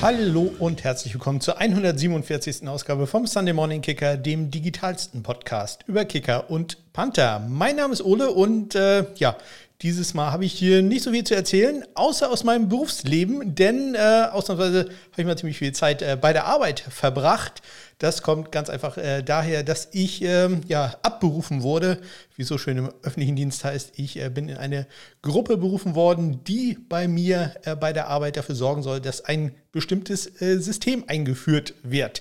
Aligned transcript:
Hallo 0.00 0.54
und 0.60 0.84
herzlich 0.84 1.12
willkommen 1.12 1.40
zur 1.40 1.58
147. 1.58 2.68
Ausgabe 2.68 3.08
vom 3.08 3.26
Sunday 3.26 3.52
Morning 3.52 3.80
Kicker, 3.80 4.16
dem 4.16 4.48
digitalsten 4.48 5.24
Podcast 5.24 5.82
über 5.88 6.04
Kicker 6.04 6.48
und 6.50 6.92
Panther. 6.92 7.44
Mein 7.48 7.74
Name 7.74 7.94
ist 7.94 8.04
Ole 8.04 8.30
und 8.30 8.76
äh, 8.76 9.06
ja, 9.16 9.36
dieses 9.82 10.12
Mal 10.12 10.32
habe 10.32 10.44
ich 10.44 10.52
hier 10.52 10.82
nicht 10.82 11.04
so 11.04 11.12
viel 11.12 11.22
zu 11.22 11.36
erzählen, 11.36 11.84
außer 11.94 12.30
aus 12.30 12.42
meinem 12.42 12.68
Berufsleben, 12.68 13.54
denn 13.54 13.94
äh, 13.94 14.26
ausnahmsweise 14.32 14.86
habe 15.12 15.22
ich 15.22 15.24
mal 15.24 15.38
ziemlich 15.38 15.58
viel 15.58 15.72
Zeit 15.72 16.02
äh, 16.02 16.18
bei 16.20 16.32
der 16.32 16.46
Arbeit 16.46 16.80
verbracht. 16.80 17.62
Das 17.98 18.22
kommt 18.22 18.50
ganz 18.50 18.70
einfach 18.70 18.96
äh, 18.96 19.22
daher, 19.22 19.62
dass 19.62 19.88
ich 19.92 20.22
ähm, 20.22 20.62
ja, 20.66 20.96
abberufen 21.02 21.62
wurde, 21.62 22.00
wie 22.34 22.42
so 22.42 22.58
schön 22.58 22.76
im 22.76 22.92
öffentlichen 23.02 23.36
Dienst 23.36 23.64
heißt. 23.64 23.92
Ich 23.96 24.20
äh, 24.20 24.30
bin 24.30 24.48
in 24.48 24.56
eine 24.56 24.88
Gruppe 25.22 25.56
berufen 25.56 25.94
worden, 25.94 26.42
die 26.42 26.76
bei 26.88 27.06
mir 27.06 27.54
äh, 27.62 27.76
bei 27.76 27.92
der 27.92 28.08
Arbeit 28.08 28.36
dafür 28.36 28.56
sorgen 28.56 28.82
soll, 28.82 29.00
dass 29.00 29.24
ein 29.24 29.54
bestimmtes 29.70 30.40
äh, 30.42 30.58
System 30.58 31.04
eingeführt 31.06 31.74
wird. 31.84 32.20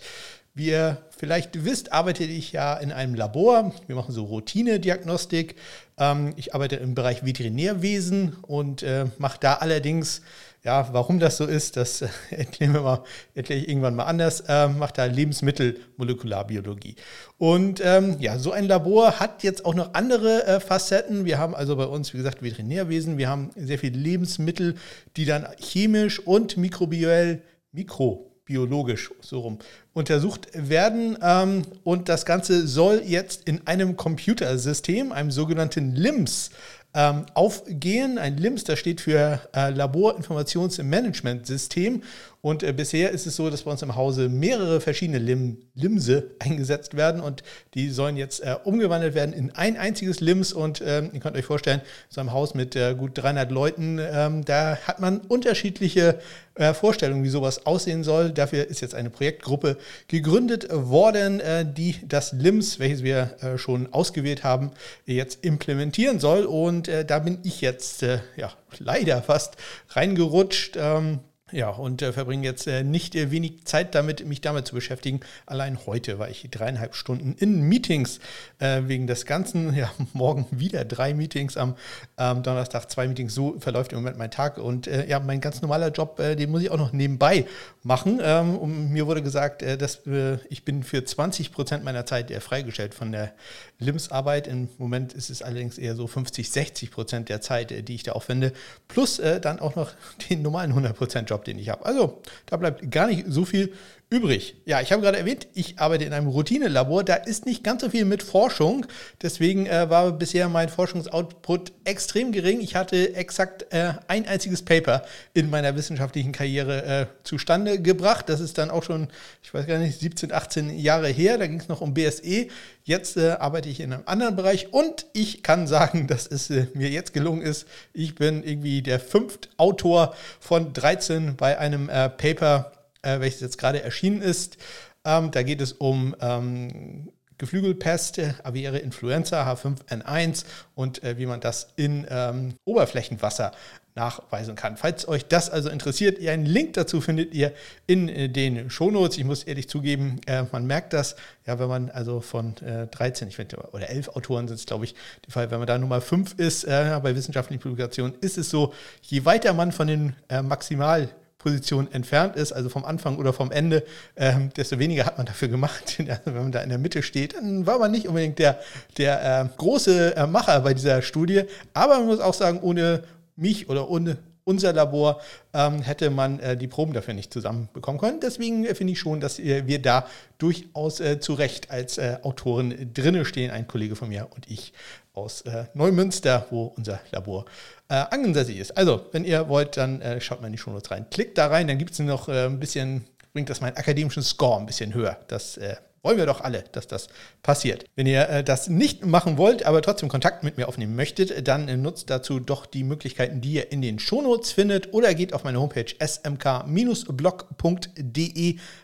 Wie 0.57 0.69
ihr 0.69 0.97
vielleicht 1.15 1.65
wisst, 1.65 1.93
arbeite 1.93 2.23
ich 2.23 2.51
ja 2.51 2.73
in 2.77 2.91
einem 2.91 3.13
Labor. 3.13 3.71
Wir 3.85 3.95
machen 3.95 4.11
so 4.11 4.23
Routine-Diagnostik. 4.23 5.53
Ähm, 5.99 6.33
ich 6.35 6.55
arbeite 6.55 6.77
im 6.77 6.95
Bereich 6.95 7.23
Veterinärwesen 7.23 8.35
und 8.41 8.81
äh, 8.81 9.05
mache 9.19 9.37
da 9.39 9.53
allerdings, 9.53 10.23
ja, 10.63 10.89
warum 10.93 11.19
das 11.19 11.37
so 11.37 11.45
ist, 11.45 11.77
das 11.77 12.01
äh, 12.01 12.07
erklären 12.31 12.73
wir 12.73 12.81
mal, 12.81 13.03
erkläre 13.35 13.61
ich 13.61 13.69
irgendwann 13.69 13.95
mal 13.95 14.05
anders, 14.05 14.45
äh, 14.47 14.67
mache 14.67 14.93
da 14.95 15.05
Lebensmittelmolekularbiologie. 15.05 16.95
Und 17.37 17.79
ähm, 17.85 18.17
ja, 18.19 18.39
so 18.39 18.51
ein 18.51 18.65
Labor 18.65 19.19
hat 19.19 19.43
jetzt 19.43 19.63
auch 19.63 19.75
noch 19.75 19.93
andere 19.93 20.43
äh, 20.47 20.59
Facetten. 20.59 21.25
Wir 21.25 21.37
haben 21.37 21.53
also 21.53 21.75
bei 21.75 21.85
uns, 21.85 22.15
wie 22.15 22.17
gesagt, 22.17 22.41
Veterinärwesen. 22.41 23.19
Wir 23.19 23.29
haben 23.29 23.51
sehr 23.55 23.77
viele 23.77 23.99
Lebensmittel, 23.99 24.73
die 25.17 25.25
dann 25.25 25.45
chemisch 25.59 26.19
und 26.19 26.57
mikrobiell, 26.57 27.43
mikro 27.71 28.26
biologisch 28.47 29.11
so 29.21 29.41
rum 29.41 29.59
untersucht 29.93 30.47
werden. 30.53 31.15
Ähm, 31.21 31.61
und 31.83 32.09
das 32.09 32.25
Ganze 32.25 32.67
soll 32.67 33.03
jetzt 33.05 33.47
in 33.47 33.67
einem 33.67 33.95
Computersystem, 33.95 35.11
einem 35.11 35.29
sogenannten 35.29 35.93
LIMS, 35.93 36.49
ähm, 36.93 37.25
aufgehen. 37.35 38.17
Ein 38.17 38.37
LIMS, 38.37 38.63
das 38.63 38.79
steht 38.79 39.01
für 39.01 39.41
äh, 39.53 39.69
Laborinformationsmanagementsystem. 39.69 42.01
Und 42.41 42.63
äh, 42.63 42.71
bisher 42.71 43.11
ist 43.11 43.25
es 43.25 43.35
so, 43.35 43.49
dass 43.49 43.63
bei 43.63 43.71
uns 43.71 43.81
im 43.81 43.95
Hause 43.95 44.29
mehrere 44.29 44.79
verschiedene 44.79 45.17
Lim 45.17 45.57
Limse 45.73 46.31
eingesetzt 46.39 46.95
werden 46.95 47.21
und 47.21 47.43
die 47.73 47.89
sollen 47.89 48.17
jetzt 48.17 48.41
äh, 48.41 48.55
umgewandelt 48.63 49.15
werden 49.15 49.33
in 49.33 49.51
ein 49.51 49.77
einziges 49.77 50.19
LIMS. 50.19 50.53
Und 50.53 50.81
ähm, 50.85 51.09
ihr 51.13 51.19
könnt 51.19 51.35
euch 51.35 51.45
vorstellen, 51.45 51.81
so 52.09 52.21
einem 52.21 52.31
Haus 52.31 52.53
mit 52.53 52.75
äh, 52.75 52.95
gut 52.95 53.11
300 53.15 53.51
Leuten, 53.51 53.99
ähm, 53.99 54.45
da 54.45 54.77
hat 54.77 54.99
man 54.99 55.19
unterschiedliche 55.19 56.19
äh, 56.55 56.73
Vorstellungen, 56.73 57.23
wie 57.23 57.29
sowas 57.29 57.65
aussehen 57.65 58.03
soll. 58.03 58.31
Dafür 58.31 58.67
ist 58.67 58.81
jetzt 58.81 58.95
eine 58.95 59.09
Projektgruppe 59.09 59.77
gegründet 60.07 60.67
worden, 60.71 61.39
äh, 61.39 61.65
die 61.71 61.95
das 62.07 62.33
LIMS, 62.33 62.79
welches 62.79 63.03
wir 63.03 63.35
äh, 63.41 63.57
schon 63.57 63.93
ausgewählt 63.93 64.43
haben, 64.43 64.71
jetzt 65.05 65.43
implementieren 65.43 66.19
soll. 66.19 66.45
Und 66.45 66.89
da 67.07 67.19
bin 67.19 67.39
ich 67.43 67.61
jetzt 67.61 68.01
ja 68.01 68.51
leider 68.79 69.21
fast 69.21 69.55
reingerutscht. 69.89 70.77
Ähm, 70.77 71.19
ja, 71.53 71.69
und 71.69 72.01
äh, 72.01 72.11
verbringe 72.11 72.43
jetzt 72.43 72.67
äh, 72.67 72.83
nicht 72.83 73.15
äh, 73.15 73.31
wenig 73.31 73.63
Zeit 73.63 73.95
damit, 73.95 74.25
mich 74.25 74.41
damit 74.41 74.67
zu 74.67 74.75
beschäftigen. 74.75 75.21
Allein 75.45 75.79
heute 75.85 76.19
war 76.19 76.29
ich 76.29 76.49
dreieinhalb 76.51 76.93
Stunden 76.93 77.35
in 77.39 77.61
Meetings 77.61 78.19
äh, 78.59 78.81
wegen 78.87 79.07
des 79.07 79.25
Ganzen. 79.25 79.73
Ja, 79.73 79.89
morgen 80.13 80.45
wieder 80.51 80.83
drei 80.83 81.13
Meetings, 81.13 81.55
am 81.55 81.75
ähm, 82.17 82.43
Donnerstag 82.43 82.91
zwei 82.91 83.07
Meetings. 83.07 83.33
So 83.33 83.57
verläuft 83.59 83.93
im 83.93 83.99
Moment 83.99 84.17
mein 84.17 84.29
Tag. 84.29 84.57
Und 84.57 84.87
äh, 84.87 85.07
ja, 85.07 85.21
mein 85.21 85.39
ganz 85.39 85.61
normaler 85.61 85.89
Job, 85.89 86.19
äh, 86.19 86.35
den 86.35 86.51
muss 86.51 86.63
ich 86.63 86.69
auch 86.69 86.77
noch 86.77 86.91
nebenbei 86.91 87.45
machen. 87.81 88.19
Ähm, 88.21 88.57
und 88.57 88.91
mir 88.91 89.07
wurde 89.07 89.23
gesagt, 89.23 89.61
dass 89.61 90.01
ich 90.49 90.65
bin 90.65 90.83
für 90.83 91.03
20 91.03 91.51
Prozent 91.51 91.83
meiner 91.83 92.05
Zeit 92.05 92.31
freigestellt 92.43 92.93
von 92.93 93.11
der 93.11 93.33
LIMS-Arbeit. 93.79 94.47
Im 94.47 94.69
Moment 94.77 95.13
ist 95.13 95.29
es 95.29 95.41
allerdings 95.41 95.77
eher 95.77 95.95
so 95.95 96.07
50, 96.07 96.49
60 96.49 96.91
Prozent 96.91 97.29
der 97.29 97.41
Zeit, 97.41 97.87
die 97.87 97.95
ich 97.95 98.03
da 98.03 98.13
aufwende. 98.13 98.53
Plus 98.87 99.21
dann 99.41 99.59
auch 99.59 99.75
noch 99.75 99.91
den 100.29 100.41
normalen 100.41 100.71
100 100.71 100.95
Prozent 100.95 101.29
Job 101.29 101.36
Job, 101.37 101.45
den 101.45 101.59
ich 101.59 101.69
habe. 101.69 101.85
Also 101.85 102.21
da 102.47 102.57
bleibt 102.57 102.89
gar 102.91 103.07
nicht 103.07 103.25
so 103.27 103.45
viel 103.45 103.73
übrig. 104.09 104.55
Ja, 104.65 104.79
ich 104.79 104.93
habe 104.93 105.01
gerade 105.01 105.17
erwähnt, 105.17 105.47
ich 105.53 105.79
arbeite 105.79 106.05
in 106.05 106.13
einem 106.13 106.27
Routinelabor. 106.27 107.03
Da 107.03 107.15
ist 107.15 107.45
nicht 107.45 107.63
ganz 107.63 107.81
so 107.81 107.89
viel 107.89 108.05
mit 108.05 108.23
Forschung. 108.23 108.85
Deswegen 109.21 109.65
äh, 109.65 109.89
war 109.89 110.13
bisher 110.13 110.47
mein 110.47 110.69
Forschungsoutput 110.69 111.73
extrem 111.83 112.31
gering. 112.31 112.61
Ich 112.61 112.75
hatte 112.75 113.15
exakt 113.15 113.65
äh, 113.73 113.93
ein 114.07 114.25
einziges 114.25 114.63
Paper 114.63 115.03
in 115.33 115.49
meiner 115.49 115.75
wissenschaftlichen 115.75 116.31
Karriere 116.31 116.85
äh, 116.85 117.05
zustande 117.23 117.81
gebracht. 117.81 118.29
Das 118.29 118.39
ist 118.39 118.57
dann 118.57 118.71
auch 118.71 118.83
schon, 118.83 119.09
ich 119.43 119.53
weiß 119.53 119.67
gar 119.67 119.77
nicht, 119.77 119.99
17, 119.99 120.31
18 120.31 120.79
Jahre 120.79 121.09
her. 121.09 121.37
Da 121.37 121.47
ging 121.47 121.59
es 121.59 121.67
noch 121.67 121.81
um 121.81 121.93
BSE. 121.93 122.47
Jetzt 122.85 123.17
äh, 123.17 123.31
arbeite 123.31 123.67
ich 123.67 123.81
in 123.81 123.91
einem 123.91 124.03
anderen 124.05 124.37
Bereich 124.37 124.73
und 124.73 125.05
ich 125.11 125.43
kann 125.43 125.67
sagen, 125.67 126.07
dass 126.07 126.27
es 126.27 126.49
äh, 126.49 126.67
mir 126.73 126.89
jetzt 126.89 127.11
gelungen 127.11 127.41
ist. 127.41 127.67
Ich 127.91 128.15
bin 128.15 128.41
irgendwie 128.41 128.81
der 128.81 129.01
fünfte 129.01 129.49
Autor 129.57 130.15
von 130.39 130.71
13 130.71 131.35
bei 131.35 131.57
einem 131.57 131.89
äh, 131.89 132.07
Paper 132.07 132.71
äh, 133.01 133.19
welches 133.19 133.41
jetzt 133.41 133.57
gerade 133.57 133.81
erschienen 133.81 134.21
ist. 134.21 134.57
Ähm, 135.05 135.31
da 135.31 135.43
geht 135.43 135.61
es 135.61 135.73
um 135.73 136.15
ähm, 136.19 137.09
Geflügelpest, 137.37 138.19
Aviäre 138.43 138.79
Influenza 138.79 139.47
H5N1 139.51 140.45
und 140.75 141.03
äh, 141.03 141.17
wie 141.17 141.27
man 141.27 141.39
das 141.39 141.67
in 141.75 142.07
ähm, 142.09 142.55
Oberflächenwasser 142.65 143.51
nachweisen 143.97 144.55
kann. 144.55 144.77
Falls 144.77 145.07
euch 145.07 145.25
das 145.25 145.49
also 145.49 145.69
interessiert, 145.69 146.25
einen 146.25 146.45
Link 146.45 146.73
dazu 146.73 147.01
findet 147.01 147.33
ihr 147.33 147.51
in 147.87 148.07
äh, 148.07 148.29
den 148.29 148.69
Shownotes. 148.69 149.17
Ich 149.17 149.25
muss 149.25 149.43
ehrlich 149.43 149.67
zugeben, 149.67 150.21
äh, 150.27 150.43
man 150.51 150.65
merkt 150.65 150.93
das, 150.93 151.15
ja, 151.45 151.59
wenn 151.59 151.67
man 151.67 151.89
also 151.89 152.21
von 152.21 152.55
äh, 152.57 152.87
13, 152.87 153.27
ich 153.27 153.35
finde, 153.35 153.57
oder 153.71 153.89
11 153.89 154.09
Autoren 154.09 154.47
sind 154.47 154.55
es, 154.55 154.65
glaube 154.65 154.85
ich, 154.85 154.95
die 155.25 155.31
Fall, 155.31 155.51
wenn 155.51 155.59
man 155.59 155.67
da 155.67 155.77
Nummer 155.77 155.99
5 155.99 156.35
ist, 156.37 156.63
äh, 156.63 156.99
bei 157.03 157.15
wissenschaftlichen 157.15 157.61
Publikationen, 157.61 158.13
ist 158.21 158.37
es 158.37 158.49
so, 158.49 158.73
je 159.01 159.25
weiter 159.25 159.53
man 159.53 159.71
von 159.71 159.87
den 159.87 160.15
äh, 160.29 160.41
Maximal- 160.41 161.09
Position 161.47 161.89
entfernt 161.93 162.35
ist, 162.35 162.51
also 162.51 162.67
vom 162.67 162.83
Anfang 162.83 163.17
oder 163.17 163.31
vom 163.31 163.51
Ende, 163.51 163.83
ähm, 164.17 164.49
desto 164.57 164.79
weniger 164.79 165.05
hat 165.05 165.17
man 165.17 165.25
dafür 165.25 165.47
gemacht. 165.47 165.97
Wenn 166.25 166.33
man 166.33 166.51
da 166.51 166.59
in 166.59 166.67
der 166.67 166.77
Mitte 166.77 167.01
steht, 167.01 167.35
dann 167.35 167.65
war 167.65 167.79
man 167.79 167.89
nicht 167.89 168.05
unbedingt 168.05 168.37
der, 168.37 168.59
der 168.97 169.41
äh, 169.41 169.45
große 169.55 170.17
äh, 170.17 170.27
Macher 170.27 170.59
bei 170.59 170.73
dieser 170.73 171.01
Studie. 171.01 171.43
Aber 171.73 171.99
man 171.99 172.07
muss 172.07 172.19
auch 172.19 172.33
sagen, 172.33 172.59
ohne 172.61 173.03
mich 173.37 173.69
oder 173.69 173.89
ohne 173.89 174.17
unser 174.47 174.71
Labor 174.71 175.19
ähm, 175.53 175.81
hätte 175.81 176.09
man 176.09 176.39
äh, 176.39 176.55
die 176.55 176.67
Proben 176.67 176.93
dafür 176.93 177.13
nicht 177.13 177.33
zusammenbekommen 177.33 177.99
können. 177.99 178.19
Deswegen 178.21 178.65
äh, 178.65 178.73
finde 178.73 178.93
ich 178.93 178.99
schon, 178.99 179.19
dass 179.19 179.39
äh, 179.39 179.67
wir 179.67 179.81
da 179.81 180.07
durchaus 180.37 180.99
äh, 180.99 181.19
zu 181.19 181.33
Recht 181.33 181.69
als 181.69 181.97
äh, 181.97 182.17
Autoren 182.23 182.93
drinne 182.93 183.25
stehen, 183.25 183.51
ein 183.51 183.67
Kollege 183.67 183.95
von 183.95 184.09
mir 184.09 184.27
und 184.33 184.49
ich 184.49 184.71
aus 185.13 185.41
äh, 185.41 185.65
Neumünster, 185.73 186.47
wo 186.49 186.73
unser 186.77 187.01
Labor 187.11 187.45
äh, 187.89 187.95
ansässig 187.95 188.57
ist. 188.57 188.77
Also, 188.77 189.05
wenn 189.11 189.25
ihr 189.25 189.49
wollt, 189.49 189.75
dann 189.77 190.01
schaut 190.19 190.41
mal 190.41 190.47
in 190.47 190.53
die 190.53 190.59
Shownotes 190.59 190.91
rein. 190.91 191.07
Klickt 191.09 191.37
da 191.37 191.47
rein, 191.47 191.67
dann 191.67 191.77
gibt 191.77 191.91
es 191.91 191.99
noch 191.99 192.29
ein 192.29 192.59
bisschen, 192.59 193.05
bringt 193.33 193.49
das 193.49 193.61
meinen 193.61 193.75
akademischen 193.75 194.23
Score 194.23 194.59
ein 194.59 194.65
bisschen 194.65 194.93
höher. 194.93 195.17
Das 195.27 195.59
wollen 196.01 196.17
wir 196.17 196.25
doch 196.25 196.41
alle, 196.41 196.63
dass 196.71 196.87
das 196.87 197.07
passiert. 197.43 197.85
Wenn 197.95 198.07
ihr 198.07 198.27
äh, 198.29 198.43
das 198.43 198.69
nicht 198.69 199.05
machen 199.05 199.37
wollt, 199.37 199.65
aber 199.65 199.81
trotzdem 199.81 200.09
Kontakt 200.09 200.43
mit 200.43 200.57
mir 200.57 200.67
aufnehmen 200.67 200.95
möchtet, 200.95 201.47
dann 201.47 201.67
äh, 201.67 201.77
nutzt 201.77 202.09
dazu 202.09 202.39
doch 202.39 202.65
die 202.65 202.83
Möglichkeiten, 202.83 203.41
die 203.41 203.53
ihr 203.53 203.71
in 203.71 203.81
den 203.81 203.99
Shownotes 203.99 204.51
findet 204.51 204.93
oder 204.93 205.13
geht 205.13 205.33
auf 205.33 205.43
meine 205.43 205.59
Homepage 205.59 205.93
smk-blog.de. 205.99 206.67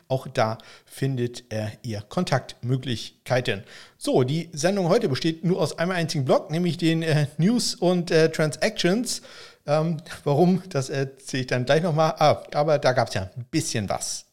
Auch 0.08 0.28
da 0.28 0.58
findet 0.86 1.52
äh, 1.52 1.68
ihr 1.82 2.02
Kontaktmöglichkeiten. 2.02 3.64
So, 3.98 4.24
die 4.24 4.50
Sendung 4.54 4.90
heute 4.90 5.10
besteht 5.10 5.44
nur 5.44 5.62
aus 5.62 5.80
einem 5.80 5.92
einzigen 5.92 6.26
Blog, 6.26 6.52
nämlich 6.52 6.78
den 6.78 7.04
äh, 7.04 7.28
News 7.38 7.76
und 7.76 8.12
äh, 8.12 8.30
Transactions. 8.30 9.22
Ähm, 9.66 9.98
warum, 10.24 10.62
das 10.70 10.90
erzähle 10.90 11.42
ich 11.42 11.48
dann 11.48 11.66
gleich 11.66 11.84
nochmal. 11.84 12.16
Ah, 12.18 12.44
aber 12.54 12.80
da 12.80 12.92
gab 12.92 13.08
es 13.08 13.14
ja 13.14 13.30
ein 13.36 13.46
bisschen 13.50 13.88
was. 13.88 14.26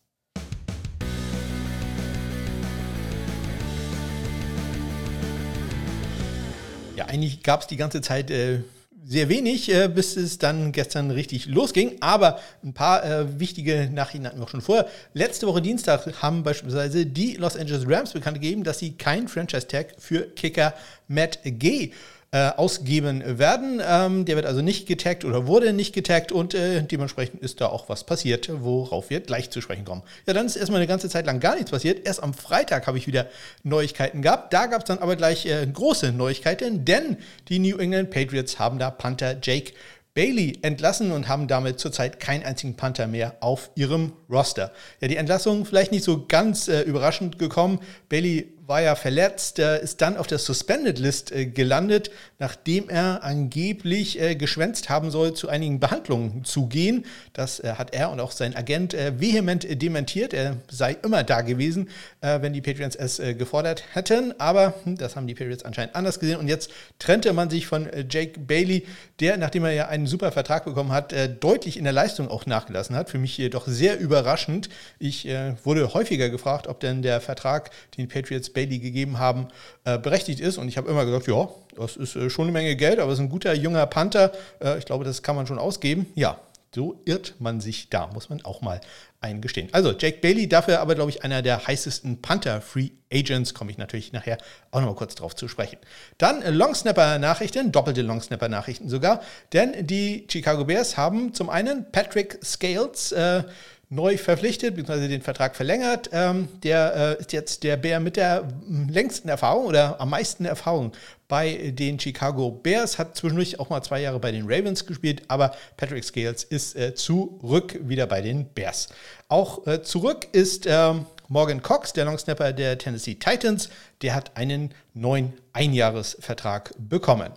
Ja, 7.01 7.07
eigentlich 7.07 7.43
gab 7.43 7.63
es 7.63 7.67
die 7.67 7.79
ganze 7.79 8.03
Zeit 8.03 8.31
äh, 8.31 8.59
sehr 9.07 9.31
wenig, 9.31 9.73
äh, 9.73 9.89
bis 9.89 10.19
es 10.19 10.37
dann 10.37 10.71
gestern 10.71 11.11
richtig 11.11 11.47
losging. 11.47 11.97
Aber 12.01 12.39
ein 12.63 12.75
paar 12.75 13.03
äh, 13.03 13.41
wichtige 13.41 13.89
Nachrichten 13.91 14.27
hatten 14.27 14.39
wir 14.39 14.45
auch 14.45 14.51
schon 14.51 14.61
vorher. 14.61 14.87
Letzte 15.15 15.47
Woche 15.47 15.63
Dienstag 15.63 16.21
haben 16.21 16.43
beispielsweise 16.43 17.07
die 17.07 17.37
Los 17.37 17.57
Angeles 17.57 17.89
Rams 17.89 18.13
bekannt 18.13 18.35
gegeben, 18.35 18.65
dass 18.65 18.81
sie 18.81 18.99
kein 18.99 19.29
Franchise-Tag 19.29 19.95
für 19.97 20.27
Kicker 20.35 20.75
Matt 21.09 21.39
Gay 21.43 21.93
äh, 22.33 22.51
ausgeben 22.57 23.39
werden. 23.39 23.83
Ähm, 23.85 24.25
der 24.25 24.37
wird 24.37 24.47
also 24.47 24.63
nicht 24.63 24.87
getaggt 24.87 25.25
oder 25.25 25.49
wurde 25.49 25.73
nicht 25.73 25.93
getaggt 25.93 26.31
und 26.31 26.55
äh, 26.55 26.83
dementsprechend 26.83 27.43
ist 27.43 27.61
da 27.61 27.67
auch 27.67 27.89
was 27.89 28.05
passiert, 28.05 28.49
worauf 28.63 29.11
wir 29.11 29.21
gleich 29.21 29.51
zu 29.51 29.61
sprechen 29.61 29.85
kommen. 29.85 30.03
Ja, 30.27 30.33
dann 30.33 30.47
ist 30.47 30.55
erstmal 30.55 30.81
eine 30.81 30.87
ganze 30.87 31.09
Zeit 31.09 31.27
lang 31.27 31.41
gar 31.41 31.57
nichts 31.57 31.73
passiert. 31.73 32.07
Erst 32.07 32.23
am 32.23 32.33
Freitag 32.33 32.87
habe 32.87 32.99
ich 32.99 33.09
wieder 33.09 33.27
Neuigkeiten 33.65 34.23
gehabt. 34.23 34.53
Da 34.53 34.67
gab 34.67 34.83
es 34.83 34.87
dann 34.87 34.99
aber 34.99 35.17
gleich 35.17 35.45
äh, 35.47 35.67
große 35.67 36.13
Neuigkeiten, 36.13 36.85
denn 36.85 37.17
die 37.49 37.59
New 37.59 37.79
England 37.79 38.11
Patriots 38.11 38.61
haben 38.61 38.79
da 38.79 38.91
Panther 38.91 39.37
Jake 39.43 39.73
Bailey 40.15 40.59
entlassen 40.63 41.13
und 41.13 41.29
haben 41.29 41.47
damit 41.47 41.79
zurzeit 41.79 42.19
keinen 42.19 42.45
einzigen 42.45 42.77
Panther 42.77 43.07
mehr 43.07 43.37
auf 43.41 43.71
ihrem 43.77 44.13
Roster. 44.29 44.73
Ja, 45.01 45.09
die 45.09 45.17
Entlassung 45.17 45.65
vielleicht 45.65 45.93
nicht 45.93 46.05
so 46.05 46.27
ganz 46.27 46.69
äh, 46.69 46.83
überraschend 46.83 47.39
gekommen. 47.39 47.81
Bailey 48.09 48.53
war 48.71 48.81
ja 48.81 48.95
verletzt, 48.95 49.59
äh, 49.59 49.83
ist 49.83 50.01
dann 50.01 50.17
auf 50.17 50.29
der 50.29 50.39
Suspended 50.39 51.01
List 51.01 51.33
äh, 51.33 51.45
gelandet, 51.45 52.13
nachdem 52.39 52.89
er 52.89 53.25
angeblich 53.25 54.19
äh, 54.21 54.37
geschwänzt 54.37 54.89
haben 54.89 55.11
soll, 55.11 55.35
zu 55.35 55.49
einigen 55.49 55.81
Behandlungen 55.81 56.45
zu 56.45 56.69
gehen. 56.69 57.05
Das 57.33 57.61
hat 57.65 57.93
er 57.95 58.11
und 58.11 58.21
auch 58.21 58.31
sein 58.31 58.55
Agent 58.55 58.93
vehement 58.93 59.67
dementiert. 59.83 60.33
Er 60.33 60.59
sei 60.71 60.97
immer 61.03 61.25
da 61.25 61.41
gewesen, 61.41 61.89
wenn 62.21 62.53
die 62.53 62.61
Patriots 62.61 62.95
es 62.95 63.17
gefordert 63.39 63.83
hätten. 63.93 64.39
Aber 64.39 64.75
hm, 64.85 64.97
das 64.97 65.17
haben 65.17 65.27
die 65.27 65.35
Patriots 65.35 65.65
anscheinend 65.65 65.97
anders 65.97 66.21
gesehen. 66.21 66.39
Und 66.39 66.49
jetzt 66.49 66.71
trennte 66.99 67.33
man 67.33 67.51
sich 67.51 67.67
von 67.67 67.89
Jake 68.09 68.39
Bailey, 68.39 68.87
der, 69.19 69.37
nachdem 69.37 69.65
er 69.65 69.73
ja 69.73 69.89
einen 69.89 70.07
super 70.07 70.31
Vertrag 70.31 70.65
bekommen 70.65 70.93
hat, 70.93 71.15
deutlich 71.41 71.77
in 71.77 71.85
der 71.85 71.93
Leistung 71.93 72.29
auch 72.29 72.47
nachgelassen 72.47 72.95
hat. 72.95 73.11
Für 73.11 73.19
mich 73.19 73.37
jedoch 73.37 73.67
sehr 73.67 73.99
überraschend. 73.99 74.69
Ich 74.99 75.27
wurde 75.65 75.93
häufiger 75.95 76.29
gefragt, 76.31 76.67
ob 76.69 76.81
denn 76.81 77.03
der 77.03 77.21
Vertrag, 77.21 77.71
den 77.97 78.09
Patriots 78.09 78.51
Bailey 78.51 78.60
gegeben 78.67 79.19
haben, 79.19 79.49
äh, 79.85 79.99
berechtigt 79.99 80.41
ist. 80.41 80.59
Und 80.59 80.69
ich 80.69 80.77
habe 80.77 80.91
immer 80.91 81.05
gesagt, 81.05 81.27
ja, 81.27 81.49
das 81.77 81.97
ist 81.97 82.17
äh, 82.17 82.31
schon 82.31 82.45
eine 82.45 82.53
Menge 82.53 82.77
Geld, 82.77 82.99
aber 82.99 83.13
es 83.13 83.19
ist 83.19 83.25
ein 83.25 83.29
guter 83.31 83.55
junger 83.55 83.87
Panther. 83.87 84.33
Äh, 84.63 84.79
ich 84.79 84.85
glaube, 84.85 85.05
das 85.05 85.23
kann 85.23 85.37
man 85.37 85.47
schon 85.47 85.59
ausgeben. 85.59 86.07
Ja, 86.15 86.39
so 86.75 87.01
irrt 87.05 87.35
man 87.41 87.61
sich 87.61 87.91
da, 87.91 88.07
muss 88.09 88.29
man 88.29 88.45
auch 88.45 88.61
mal 88.61 88.81
eingestehen. 89.21 89.69
Also 89.73 89.93
Jake 89.93 90.19
Bailey, 90.21 90.49
dafür 90.49 90.81
aber, 90.81 90.95
glaube 90.95 91.11
ich, 91.11 91.25
einer 91.25 91.43
der 91.43 91.67
heißesten 91.67 92.23
Panther-Free 92.23 92.91
Agents, 93.13 93.55
komme 93.55 93.73
ich 93.73 93.79
natürlich 93.79 94.13
nachher 94.13 94.39
auch 94.71 94.81
nochmal 94.81 94.95
kurz 94.95 95.17
drauf 95.17 95.35
zu 95.35 95.49
sprechen. 95.49 95.79
Dann 96.17 96.43
Longsnapper-Nachrichten, 96.43 97.73
doppelte 97.73 98.03
Longsnapper-Nachrichten 98.03 98.89
sogar, 98.89 99.21
denn 99.53 99.87
die 99.87 100.27
Chicago 100.31 100.65
Bears 100.65 100.97
haben 100.97 101.35
zum 101.35 101.51
einen 101.51 101.91
Patrick 101.91 102.39
Scales, 102.45 103.13
äh, 103.13 103.43
neu 103.91 104.17
verpflichtet, 104.17 104.77
beziehungsweise 104.77 105.09
den 105.09 105.21
Vertrag 105.21 105.57
verlängert. 105.57 106.11
Ähm, 106.13 106.49
der 106.63 107.17
äh, 107.19 107.21
ist 107.21 107.33
jetzt 107.33 107.65
der 107.65 107.77
Bär 107.77 107.99
mit 107.99 108.17
der 108.17 108.49
längsten 108.89 109.29
Erfahrung 109.29 109.67
oder 109.67 110.01
am 110.01 110.11
meisten 110.11 110.45
Erfahrung 110.45 110.93
bei 111.27 111.73
den 111.75 111.99
Chicago 111.99 112.51
Bears, 112.51 112.99
hat 112.99 113.17
zwischendurch 113.17 113.59
auch 113.59 113.69
mal 113.69 113.83
zwei 113.83 114.01
Jahre 114.01 114.21
bei 114.21 114.33
den 114.33 114.45
Ravens 114.45 114.87
gespielt, 114.87 115.23
aber 115.29 115.55
Patrick 115.77 116.05
Scales 116.05 116.45
ist 116.45 116.77
äh, 116.77 116.95
zurück 116.95 117.79
wieder 117.83 118.07
bei 118.07 118.21
den 118.21 118.47
Bears. 118.47 118.89
Auch 119.29 119.67
äh, 119.67 119.83
zurück 119.83 120.29
ist 120.33 120.67
ähm, 120.69 121.07
Morgan 121.29 121.63
Cox, 121.63 121.93
der 121.93 122.05
Longsnapper 122.05 122.53
der 122.53 122.79
Tennessee 122.79 123.15
Titans, 123.15 123.71
der 124.03 124.15
hat 124.15 124.37
einen 124.37 124.73
neuen 124.95 125.33
Einjahresvertrag 125.53 126.75
bekommen. 126.79 127.33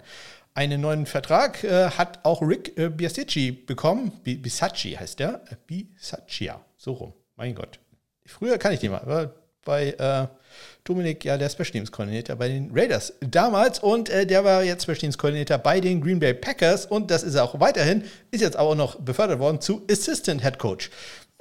Einen 0.56 0.82
neuen 0.82 1.08
Vertrag 1.08 1.64
äh, 1.64 1.90
hat 1.90 2.20
auch 2.24 2.42
Rick 2.42 2.78
äh, 2.78 2.90
Biasacci 2.90 3.52
bekommen. 3.52 4.12
Bisacci 4.24 4.92
heißt 4.92 5.20
der. 5.20 5.42
Äh, 5.50 5.56
Bisaccia, 5.66 6.62
so 6.78 6.94
rum. 6.94 7.14
Mein 7.36 7.56
Gott. 7.56 7.80
Früher 8.26 8.58
kann 8.60 8.74
ich 8.74 8.80
den 8.80 8.92
mal. 8.92 9.34
Bei 9.66 9.92
äh, 9.92 10.28
Dominik, 10.84 11.24
ja, 11.26 11.38
der 11.38 11.50
Special 11.50 11.72
Teams 11.72 11.92
Koordinator 11.92 12.36
bei 12.36 12.50
den 12.50 12.70
Raiders 12.74 13.14
damals 13.22 13.80
und 13.80 14.10
äh, 14.10 14.28
der 14.28 14.44
war 14.44 14.64
jetzt 14.64 14.84
Special 14.84 14.98
Teams 14.98 15.18
Koordinator 15.18 15.58
bei 15.58 15.80
den 15.80 16.02
Green 16.02 16.20
Bay 16.20 16.34
Packers 16.34 16.86
und 16.86 17.10
das 17.10 17.24
ist 17.24 17.36
er 17.36 17.46
auch 17.46 17.60
weiterhin, 17.60 18.04
ist 18.30 18.42
jetzt 18.42 18.58
auch 18.60 18.76
noch 18.76 19.00
befördert 19.00 19.40
worden 19.40 19.62
zu 19.62 19.82
Assistant 19.90 20.44
Head 20.44 20.60
Coach. 20.60 20.92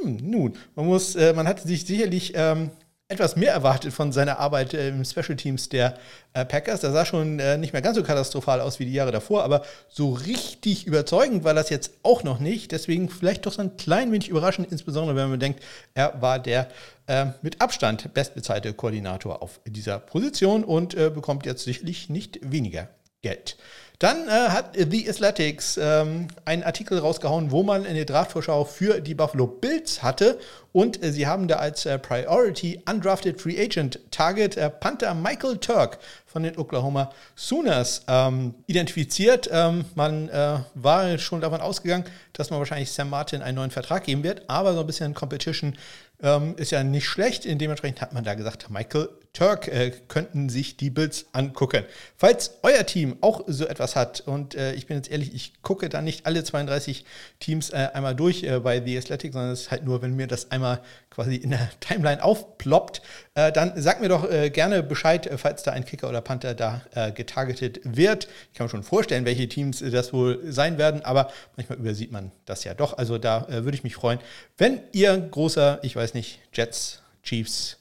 Hm, 0.01 0.19
nun, 0.23 0.59
man 0.77 0.87
muss, 0.87 1.17
äh, 1.17 1.33
man 1.33 1.49
hatte 1.49 1.67
sich 1.67 1.85
sicherlich 1.85 2.33
ähm, 2.37 2.71
etwas 3.13 3.37
mehr 3.37 3.53
erwartet 3.53 3.93
von 3.93 4.13
seiner 4.13 4.39
Arbeit 4.39 4.75
äh, 4.75 4.89
im 4.89 5.05
Special 5.05 5.37
Teams 5.37 5.69
der 5.69 5.99
äh, 6.33 6.45
Packers. 6.45 6.81
Das 6.81 6.93
sah 6.93 7.05
schon 7.05 7.39
äh, 7.39 7.59
nicht 7.59 7.73
mehr 7.73 7.83
ganz 7.83 7.97
so 7.97 8.03
katastrophal 8.03 8.61
aus 8.61 8.79
wie 8.79 8.85
die 8.85 8.93
Jahre 8.93 9.13
davor, 9.13 9.45
aber 9.45 9.63
so 9.89 10.11
richtig 10.13 10.87
überzeugend 10.87 11.45
war 11.45 11.55
das 11.55 11.71
jetzt 11.71 11.93
auch 12.03 12.25
noch 12.25 12.41
nicht. 12.41 12.73
Deswegen 12.73 13.09
vielleicht 13.09 13.47
doch 13.47 13.53
so 13.53 13.63
ein 13.63 13.77
klein 13.77 14.11
wenig 14.13 14.29
überraschend, 14.29 14.73
insbesondere 14.73 15.17
wenn 15.17 15.31
man 15.31 15.41
denkt, 15.41 15.63
er 15.95 16.21
war 16.21 16.39
der 16.39 16.69
äh, 17.07 17.27
mit 17.43 17.61
Abstand 17.61 18.15
bestbezahlte 18.15 18.73
Koordinator 18.73 19.43
auf 19.43 19.61
dieser 19.67 19.99
Position 19.99 20.65
und 20.65 20.95
äh, 20.95 21.11
bekommt 21.11 21.47
jetzt 21.47 21.65
sicherlich 21.65 22.09
nicht 22.09 22.39
weniger 22.43 22.89
Geld. 23.23 23.57
Dann 24.03 24.27
äh, 24.27 24.33
hat 24.49 24.75
The 24.75 25.09
Athletics 25.09 25.79
ähm, 25.81 26.27
einen 26.45 26.65
Artikel 26.65 26.99
rausgehauen, 26.99 27.53
wo 27.53 27.63
man 27.63 27.87
eine 27.87 28.05
Draftvorschau 28.05 28.65
für 28.65 29.01
die 29.01 29.15
Buffalo 29.15 29.47
Bills 29.47 30.03
hatte. 30.03 30.41
Und 30.73 31.05
äh, 31.05 31.13
sie 31.13 31.29
haben 31.29 31.47
da 31.47 31.59
als 31.59 31.87
äh, 31.87 32.01
Priority 32.01 32.83
Undrafted 32.91 33.41
Free 33.41 33.63
Agent 33.63 34.01
Target 34.11 34.57
äh, 34.57 34.71
Panther 34.71 35.15
Michael 35.15 35.59
Turk 35.59 35.99
von 36.27 36.43
den 36.43 36.59
Oklahoma 36.59 37.13
Sooners 37.37 38.03
ähm, 38.09 38.55
identifiziert. 38.67 39.49
Ähm, 39.53 39.85
man 39.95 40.29
äh, 40.31 40.59
war 40.75 41.17
schon 41.19 41.41
davon 41.41 41.61
ausgegangen, 41.61 42.05
dass 42.33 42.51
man 42.51 42.59
wahrscheinlich 42.59 42.91
Sam 42.91 43.09
Martin 43.09 43.41
einen 43.41 43.55
neuen 43.55 43.71
Vertrag 43.71 44.03
geben 44.03 44.25
wird, 44.25 44.51
aber 44.51 44.75
so 44.75 44.81
ein 44.81 44.87
bisschen 44.87 45.15
Competition 45.15 45.77
ähm, 46.23 46.55
ist 46.57 46.71
ja 46.71 46.83
nicht 46.85 47.07
schlecht. 47.07 47.45
Dementsprechend 47.45 48.01
hat 48.01 48.13
man 48.13 48.25
da 48.25 48.35
gesagt, 48.35 48.71
Michael 48.71 49.09
Turk 49.33 49.69
äh, 49.69 49.93
könnten 50.09 50.49
sich 50.49 50.77
die 50.77 50.91
Bills 50.91 51.27
angucken. 51.33 51.85
Falls 52.17 52.59
euer 52.63 52.85
Team 52.85 53.17
auch 53.23 53.43
so 53.47 53.67
etwas 53.67 53.97
hat, 53.97 54.21
und 54.21 54.55
äh, 54.55 54.75
ich 54.75 54.87
bin 54.87 54.97
jetzt 54.99 55.11
ehrlich, 55.11 55.35
ich 55.35 55.63
gucke 55.63 55.89
da 55.89 56.03
nicht 56.03 56.27
alle 56.27 56.45
32 56.45 57.05
Teams 57.41 57.71
äh, 57.71 57.89
einmal 57.95 58.15
durch 58.15 58.43
äh, 58.43 58.61
bei 58.61 58.83
The 58.85 58.99
Athletic, 58.99 59.33
sondern 59.33 59.53
es 59.53 59.63
ist 59.63 59.71
halt 59.71 59.85
nur, 59.85 60.03
wenn 60.03 60.15
mir 60.15 60.27
das 60.27 60.51
einmal 60.51 60.83
quasi 61.13 61.37
in 61.37 61.51
der 61.51 61.71
Timeline 61.81 62.23
aufploppt, 62.23 63.03
äh, 63.35 63.53
dann 63.53 63.81
sagt 63.81 64.01
mir 64.01 64.09
doch 64.09 64.29
äh, 64.31 64.51
gerne 64.51 64.83
Bescheid, 64.83 65.31
falls 65.37 65.63
da 65.63 65.73
ein 65.73 65.85
Kicker 65.85 66.09
oder 66.09 66.21
Panther 66.21 66.55
da 66.55 66.83
getargetet 67.15 67.81
wird. 67.85 68.29
Ich 68.53 68.59
kann 68.59 68.67
mir 68.67 68.71
schon 68.71 68.83
vorstellen, 68.83 69.25
welche 69.25 69.49
Teams 69.49 69.81
das 69.81 70.13
wohl 70.13 70.41
sein 70.51 70.79
werden, 70.79 71.05
aber 71.05 71.31
manchmal 71.57 71.79
übersieht 71.79 72.13
man 72.13 72.33
das 72.45 72.65
ja 72.65 72.75
doch. 72.75 72.99
Also 72.99 73.19
da 73.19 73.47
würde 73.49 73.77
ich 73.77 73.85
mich 73.85 73.95
freuen, 73.95 74.19
wenn 74.59 74.81
ihr 74.93 75.17
großer, 75.19 75.81
ich 75.83 75.97
weiß 75.97 76.15
nicht, 76.15 76.41
Jets, 76.53 77.03
Chiefs, 77.23 77.79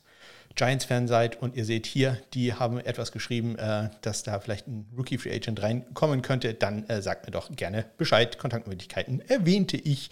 Giants-Fan 0.56 1.08
seid 1.08 1.42
und 1.42 1.56
ihr 1.56 1.66
seht 1.66 1.86
hier, 1.86 2.18
die 2.34 2.54
haben 2.54 2.80
etwas 2.80 3.12
geschrieben, 3.12 3.58
äh, 3.58 3.90
dass 4.02 4.24
da 4.24 4.40
vielleicht 4.40 4.68
ein 4.68 4.86
Rookie-Free 4.98 5.34
Agent 5.34 5.62
reinkommen 5.62 6.22
könnte, 6.22 6.54
dann 6.54 6.88
äh, 6.88 7.02
sagt 7.02 7.26
mir 7.26 7.32
doch 7.32 7.52
gerne 7.56 7.86
Bescheid. 7.98 8.38
Kontaktmöglichkeiten 8.38 9.22
erwähnte 9.22 9.78
ich. 9.78 10.10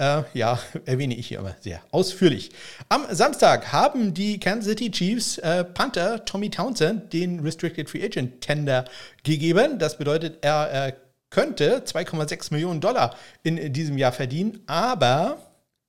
Äh, 0.00 0.22
ja, 0.32 0.58
erwähne 0.86 1.14
ich 1.14 1.26
hier 1.26 1.40
immer 1.40 1.54
sehr 1.60 1.82
ausführlich. 1.90 2.52
Am 2.88 3.04
Samstag 3.10 3.70
haben 3.70 4.14
die 4.14 4.40
Kansas 4.40 4.70
City 4.70 4.90
Chiefs 4.90 5.36
äh, 5.38 5.62
Panther 5.62 6.24
Tommy 6.24 6.48
Townsend 6.48 7.12
den 7.12 7.40
Restricted 7.40 7.90
Free 7.90 8.02
Agent 8.02 8.40
Tender 8.40 8.86
gegeben. 9.24 9.78
Das 9.78 9.98
bedeutet, 9.98 10.38
er 10.42 10.96
könnte 11.28 11.82
2,6 11.84 12.50
Millionen 12.50 12.80
Dollar 12.80 13.14
in 13.42 13.74
diesem 13.74 13.98
Jahr 13.98 14.12
verdienen, 14.12 14.60
aber 14.66 15.36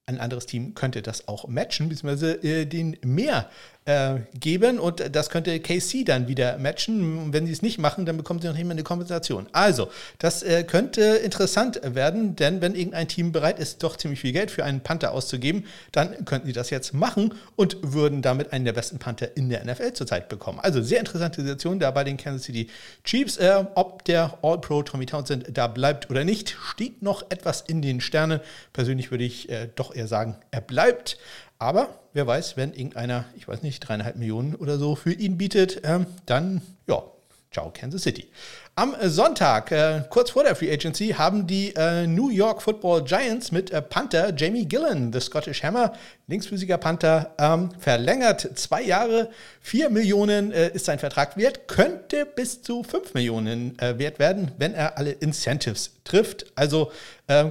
ein 0.07 0.19
anderes 0.19 0.45
Team 0.45 0.73
könnte 0.73 1.01
das 1.01 1.29
auch 1.29 1.47
matchen, 1.47 1.87
beziehungsweise 1.87 2.33
äh, 2.43 2.65
den 2.65 2.97
mehr 3.03 3.49
äh, 3.85 4.19
geben 4.39 4.77
und 4.77 5.15
das 5.15 5.31
könnte 5.31 5.59
KC 5.59 6.05
dann 6.05 6.27
wieder 6.27 6.59
matchen. 6.59 7.33
Wenn 7.33 7.47
sie 7.47 7.51
es 7.51 7.63
nicht 7.63 7.79
machen, 7.79 8.05
dann 8.05 8.15
bekommen 8.15 8.39
sie 8.39 8.47
noch 8.47 8.53
nicht 8.53 8.65
mehr 8.65 8.73
eine 8.73 8.83
Kompensation. 8.83 9.47
Also, 9.53 9.89
das 10.19 10.43
äh, 10.43 10.63
könnte 10.63 11.01
interessant 11.01 11.81
werden, 11.83 12.35
denn 12.35 12.61
wenn 12.61 12.75
irgendein 12.75 13.07
Team 13.07 13.31
bereit 13.31 13.57
ist, 13.57 13.81
doch 13.81 13.97
ziemlich 13.97 14.19
viel 14.19 14.33
Geld 14.33 14.51
für 14.51 14.63
einen 14.63 14.81
Panther 14.81 15.11
auszugeben, 15.13 15.65
dann 15.91 16.25
könnten 16.25 16.45
sie 16.45 16.53
das 16.53 16.69
jetzt 16.69 16.93
machen 16.93 17.33
und 17.55 17.77
würden 17.81 18.21
damit 18.21 18.53
einen 18.53 18.65
der 18.65 18.73
besten 18.73 18.99
Panther 18.99 19.35
in 19.35 19.49
der 19.49 19.65
NFL 19.65 19.93
zurzeit 19.93 20.29
bekommen. 20.29 20.59
Also, 20.59 20.81
sehr 20.83 20.99
interessante 20.99 21.41
Situation 21.41 21.79
da 21.79 21.89
bei 21.89 22.03
den 22.03 22.17
Kansas 22.17 22.43
City 22.43 22.69
Chiefs. 23.03 23.37
Äh, 23.37 23.65
ob 23.73 24.05
der 24.05 24.37
All-Pro 24.43 24.83
Tommy 24.83 25.07
Townsend 25.07 25.57
da 25.57 25.65
bleibt 25.65 26.09
oder 26.11 26.23
nicht, 26.23 26.55
steht 26.69 27.01
noch 27.01 27.23
etwas 27.31 27.61
in 27.61 27.81
den 27.81 27.99
Sternen. 27.99 28.41
Persönlich 28.73 29.09
würde 29.09 29.23
ich 29.23 29.49
äh, 29.49 29.69
doch 29.75 29.95
eher 29.95 30.07
sagen, 30.07 30.37
er 30.51 30.61
bleibt. 30.61 31.17
Aber 31.61 31.89
wer 32.13 32.25
weiß, 32.25 32.57
wenn 32.57 32.73
irgendeiner, 32.73 33.25
ich 33.37 33.47
weiß 33.47 33.61
nicht, 33.61 33.81
dreieinhalb 33.81 34.15
Millionen 34.15 34.55
oder 34.55 34.79
so 34.79 34.95
für 34.95 35.13
ihn 35.13 35.37
bietet, 35.37 35.81
ähm, 35.83 36.07
dann, 36.25 36.63
ja, 36.87 37.03
ciao 37.51 37.69
Kansas 37.69 38.03
City. 38.03 38.27
Am 38.75 38.95
Sonntag, 39.03 39.71
äh, 39.71 40.03
kurz 40.09 40.31
vor 40.31 40.43
der 40.43 40.55
Free 40.55 40.71
Agency, 40.71 41.09
haben 41.09 41.45
die 41.45 41.75
äh, 41.75 42.07
New 42.07 42.29
York 42.29 42.61
Football 42.61 43.03
Giants 43.03 43.51
mit 43.51 43.69
äh, 43.71 43.81
Panther 43.81 44.33
Jamie 44.35 44.65
Gillen, 44.65 45.11
the 45.11 45.19
Scottish 45.19 45.61
Hammer, 45.61 45.91
linksfüßiger 46.27 46.77
Panther, 46.77 47.35
ähm, 47.37 47.69
verlängert. 47.77 48.57
Zwei 48.57 48.81
Jahre, 48.81 49.29
vier 49.59 49.89
Millionen 49.89 50.53
äh, 50.53 50.69
ist 50.69 50.85
sein 50.85 50.99
Vertrag 50.99 51.35
wert, 51.35 51.67
könnte 51.67 52.25
bis 52.25 52.61
zu 52.61 52.83
fünf 52.83 53.13
Millionen 53.13 53.77
äh, 53.79 53.99
wert 53.99 54.19
werden, 54.19 54.51
wenn 54.57 54.73
er 54.73 54.97
alle 54.97 55.11
Incentives 55.11 55.91
trifft. 56.03 56.45
Also 56.55 56.91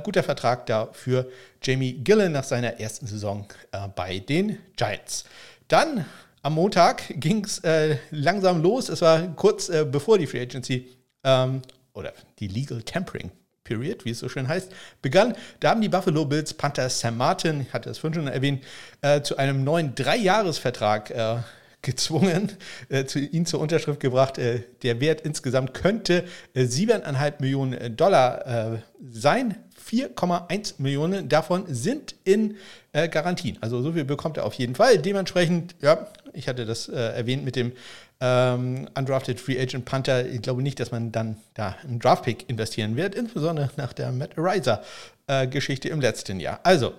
guter 0.02 0.23
Vertrag 0.23 0.66
da 0.66 0.90
für 0.92 1.30
Jamie 1.62 1.95
Gillen 1.95 2.33
nach 2.33 2.45
seiner 2.45 2.78
ersten 2.78 3.07
Saison 3.07 3.47
äh, 3.73 3.88
bei 3.88 4.19
den 4.19 4.59
Giants. 4.76 5.25
Dann 5.69 6.04
am 6.42 6.54
Montag 6.54 7.02
ging 7.20 7.44
es 7.44 7.62
langsam 8.11 8.62
los. 8.62 8.88
Es 8.88 9.02
war 9.02 9.20
kurz 9.37 9.70
bevor 9.90 10.18
die 10.18 10.26
Free 10.26 10.40
Agency 10.40 10.88
ähm, 11.25 11.62
oder 11.92 12.12
die 12.38 12.49
Legal 12.49 12.82
Tampering 12.82 13.30
Period, 13.64 14.04
wie 14.04 14.11
es 14.11 14.18
so 14.18 14.28
schön 14.28 14.49
heißt, 14.49 14.73
begann. 15.00 15.35
Da 15.61 15.70
haben 15.70 15.80
die 15.80 15.88
Buffalo 15.88 16.25
Bills 16.25 16.54
Panther 16.54 16.88
Sam 16.88 17.16
Martin, 17.16 17.61
ich 17.61 17.73
hatte 17.73 17.88
das 17.88 17.99
vorhin 17.99 18.14
schon 18.14 18.26
erwähnt, 18.26 18.64
äh, 19.00 19.23
zu 19.23 19.37
einem 19.37 19.62
neuen 19.62 19.94
Dreijahresvertrag 19.94 21.11
äh, 21.11 21.37
gezwungen, 21.82 22.52
äh, 22.88 23.04
zu, 23.04 23.18
ihn 23.18 23.46
zur 23.46 23.60
Unterschrift 23.60 24.00
gebracht. 24.00 24.38
Äh, 24.38 24.62
der 24.82 25.00
Wert 25.00 25.22
insgesamt 25.22 25.75
könnte 25.75 26.25
äh, 26.54 26.64
7,5 26.64 27.34
Millionen 27.40 27.96
Dollar 27.96 28.75
äh, 28.75 28.78
sein. 29.10 29.56
4,1 29.90 30.75
Millionen 30.78 31.28
davon 31.28 31.64
sind 31.68 32.14
in 32.25 32.56
äh, 32.92 33.08
Garantien. 33.08 33.58
Also 33.60 33.82
so 33.82 33.92
viel 33.92 34.04
bekommt 34.04 34.37
er 34.37 34.44
auf 34.44 34.54
jeden 34.54 34.75
Fall. 34.75 34.99
Dementsprechend, 34.99 35.75
ja, 35.80 36.06
ich 36.32 36.49
hatte 36.49 36.66
das 36.66 36.88
äh, 36.88 36.94
erwähnt 36.96 37.44
mit 37.44 37.56
dem 37.56 37.72
ähm, 38.20 38.88
Undrafted 38.96 39.40
Free 39.40 39.58
Agent 39.60 39.84
Panther. 39.87 40.26
Ich 40.26 40.42
glaube 40.42 40.62
nicht, 40.62 40.78
dass 40.78 40.92
man 40.92 41.10
dann 41.10 41.37
da 41.54 41.76
einen 41.82 41.99
Draftpick 41.99 42.49
investieren 42.49 42.96
wird, 42.96 43.14
insbesondere 43.14 43.70
nach 43.76 43.92
der 43.92 44.12
Matt 44.12 44.37
Ariza 44.38 44.82
äh, 45.26 45.46
Geschichte 45.46 45.88
im 45.88 46.00
letzten 46.00 46.38
Jahr. 46.38 46.60
Also, 46.62 46.92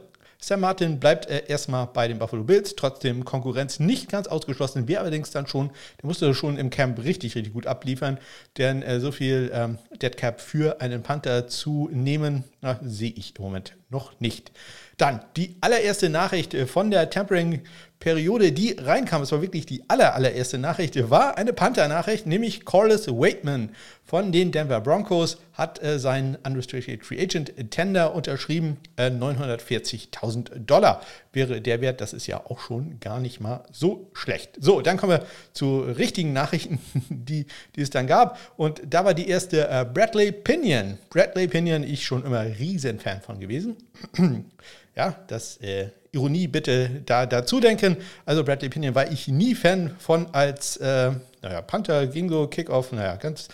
Sam 0.44 0.62
Martin 0.62 1.00
bleibt 1.00 1.28
äh, 1.28 1.44
erstmal 1.48 1.86
bei 1.86 2.08
den 2.08 2.18
Buffalo 2.18 2.44
Bills, 2.44 2.76
trotzdem 2.76 3.26
Konkurrenz 3.26 3.80
nicht 3.80 4.10
ganz 4.10 4.28
ausgeschlossen. 4.28 4.88
Wir 4.88 5.00
allerdings 5.00 5.30
dann 5.30 5.46
schon, 5.46 5.70
der 6.02 6.08
musste 6.08 6.34
schon 6.34 6.58
im 6.58 6.72
Camp 6.72 6.98
richtig, 7.04 7.36
richtig 7.36 7.54
gut 7.54 7.68
abliefern, 7.68 8.18
denn 8.58 8.82
äh, 8.82 9.00
so 9.00 9.12
viel 9.12 9.52
ähm, 9.54 9.78
Dead 10.02 10.18
Cap 10.18 10.42
für 10.42 10.82
einen 10.82 11.04
Panther 11.04 11.48
zu 11.48 11.90
nehmen, 11.92 12.44
sehe 12.82 13.12
ich 13.12 13.38
im 13.38 13.44
Moment 13.44 13.76
noch 13.92 14.20
nicht. 14.20 14.52
Dann 14.98 15.22
die 15.38 15.56
allererste 15.62 16.10
Nachricht 16.10 16.54
äh, 16.54 16.66
von 16.66 16.92
der 16.92 17.10
Tampering 17.10 17.62
Periode, 18.02 18.52
die 18.52 18.76
reinkam, 18.80 19.22
es 19.22 19.32
war 19.32 19.44
wirklich 19.44 19.68
die 19.68 19.84
aller, 19.88 20.16
allererste 20.16 20.58
Nachricht, 20.58 21.12
war 21.12 21.38
eine 21.38 21.54
Panther-Nachricht, 21.54 22.26
nämlich 22.26 22.66
Corliss 22.66 23.08
Waitman 23.08 23.70
von 24.04 24.32
den 24.32 24.52
Denver 24.52 24.82
Broncos 24.82 25.38
hat 25.54 25.82
äh, 25.84 26.00
seinen 26.00 26.36
Unrestricted 26.36 27.06
Free 27.06 27.22
Agent 27.22 27.54
Tender 27.70 28.14
unterschrieben. 28.14 28.78
Äh, 28.98 29.12
940.000 29.12 30.66
Dollar 30.66 31.02
wäre 31.32 31.62
der 31.62 31.80
Wert. 31.80 32.02
Das 32.02 32.12
ist 32.12 32.28
ja 32.28 32.44
auch 32.44 32.60
schon 32.60 33.00
gar 33.00 33.20
nicht 33.20 33.40
mal 33.40 33.64
so 33.72 34.10
schlecht. 34.14 34.58
So, 34.60 34.82
dann 34.82 34.98
kommen 34.98 35.20
wir 35.20 35.26
zu 35.54 35.82
richtigen 35.82 36.34
Nachrichten, 36.34 36.80
die, 37.10 37.46
die 37.76 37.82
es 37.82 37.92
dann 37.92 38.08
gab. 38.08 38.38
Und 38.58 38.82
da 38.90 39.06
war 39.06 39.14
die 39.14 39.30
erste 39.30 39.70
äh, 39.70 39.86
Bradley 39.86 40.32
Pinion. 40.32 40.98
Bradley 41.10 41.48
Pinion, 41.48 41.84
ich 41.84 42.04
schon 42.04 42.26
immer 42.26 42.44
riesen 42.44 43.00
Fan 43.00 43.22
von 43.22 43.40
gewesen. 43.40 43.78
ja, 44.96 45.16
das 45.28 45.58
äh, 45.58 45.90
Ironie 46.12 46.48
bitte 46.48 47.02
da 47.06 47.26
dazu 47.26 47.60
denken. 47.60 47.98
Also 48.26 48.44
Bradley 48.44 48.70
Pinion 48.70 48.96
war 48.96 49.12
ich 49.12 49.28
nie 49.28 49.56
Fan 49.56 49.96
von 49.98 50.28
als, 50.34 50.78
äh, 50.78 51.12
naja, 51.42 51.62
Panther, 51.62 52.08
Gingo, 52.08 52.48
Kickoff, 52.48 52.92
naja, 52.92 53.16
ganz, 53.16 53.48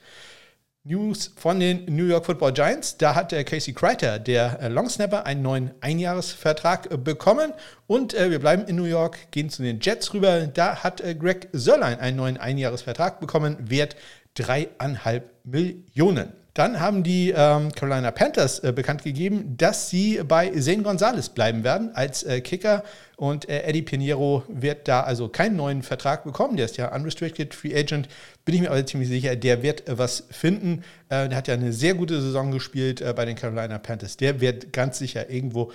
News 0.88 1.34
von 1.36 1.60
den 1.60 1.84
New 1.94 2.06
York 2.06 2.26
Football 2.26 2.54
Giants. 2.54 2.96
Da 2.98 3.14
hat 3.14 3.34
der 3.34 3.44
Casey 3.44 3.74
Kreiter, 3.74 4.20
der 4.20 4.62
äh, 4.62 4.70
Longsnapper, 4.70 5.26
einen 5.26 5.42
neuen 5.42 5.72
Einjahresvertrag 5.82 6.90
äh, 6.90 6.98
bekommen. 6.98 7.52
Und 7.88 8.14
äh, 8.14 8.32
wir 8.32 8.40
bleiben 8.40 8.64
in 8.66 8.78
New 8.78 8.86
York, 8.86 9.30
gehen 9.32 9.50
zu 9.50 9.64
den 9.64 9.82
Jets 9.82 10.14
rüber. 10.14 10.48
Da 10.48 10.84
hat 10.84 11.04
Greg 11.20 11.50
Sörlein 11.52 12.00
einen 12.00 12.16
neuen 12.16 12.38
Einjahresvertrag 12.38 13.20
bekommen, 13.20 13.58
wert 13.60 13.98
dreieinhalb 14.36 15.30
Millionen. 15.44 16.32
Dann 16.58 16.80
haben 16.80 17.04
die 17.04 17.32
ähm, 17.38 17.72
Carolina 17.72 18.10
Panthers 18.10 18.58
äh, 18.64 18.72
bekannt 18.72 19.04
gegeben, 19.04 19.56
dass 19.58 19.92
sie 19.92 20.20
bei 20.28 20.50
Zane 20.60 20.82
Gonzalez 20.82 21.30
bleiben 21.30 21.64
werden 21.64 21.92
als 21.94 22.24
äh, 22.24 22.42
Kicker. 22.42 22.84
Und 23.16 23.48
äh, 23.48 23.62
Eddie 23.62 23.84
Pinheiro 23.84 24.44
wird 24.48 24.88
da 24.88 25.02
also 25.02 25.30
keinen 25.30 25.56
neuen 25.56 25.84
Vertrag 25.84 26.24
bekommen. 26.24 26.58
Der 26.58 26.66
ist 26.66 26.78
ja 26.78 26.92
Unrestricted 26.96 27.54
Free 27.54 27.76
Agent. 27.76 28.10
Bin 28.44 28.56
ich 28.56 28.62
mir 28.62 28.72
aber 28.72 28.84
ziemlich 28.88 29.08
sicher, 29.08 29.36
der 29.36 29.62
wird 29.62 29.88
äh, 29.88 30.00
was 30.00 30.24
finden. 30.32 30.84
Äh, 31.10 31.30
der 31.30 31.38
hat 31.38 31.48
ja 31.48 31.54
eine 31.54 31.74
sehr 31.74 31.94
gute 31.94 32.20
Saison 32.20 32.50
gespielt 32.50 33.02
äh, 33.02 33.14
bei 33.16 33.26
den 33.26 33.36
Carolina 33.36 33.78
Panthers. 33.78 34.18
Der 34.18 34.42
wird 34.42 34.74
ganz 34.74 34.98
sicher 34.98 35.30
irgendwo 35.30 35.72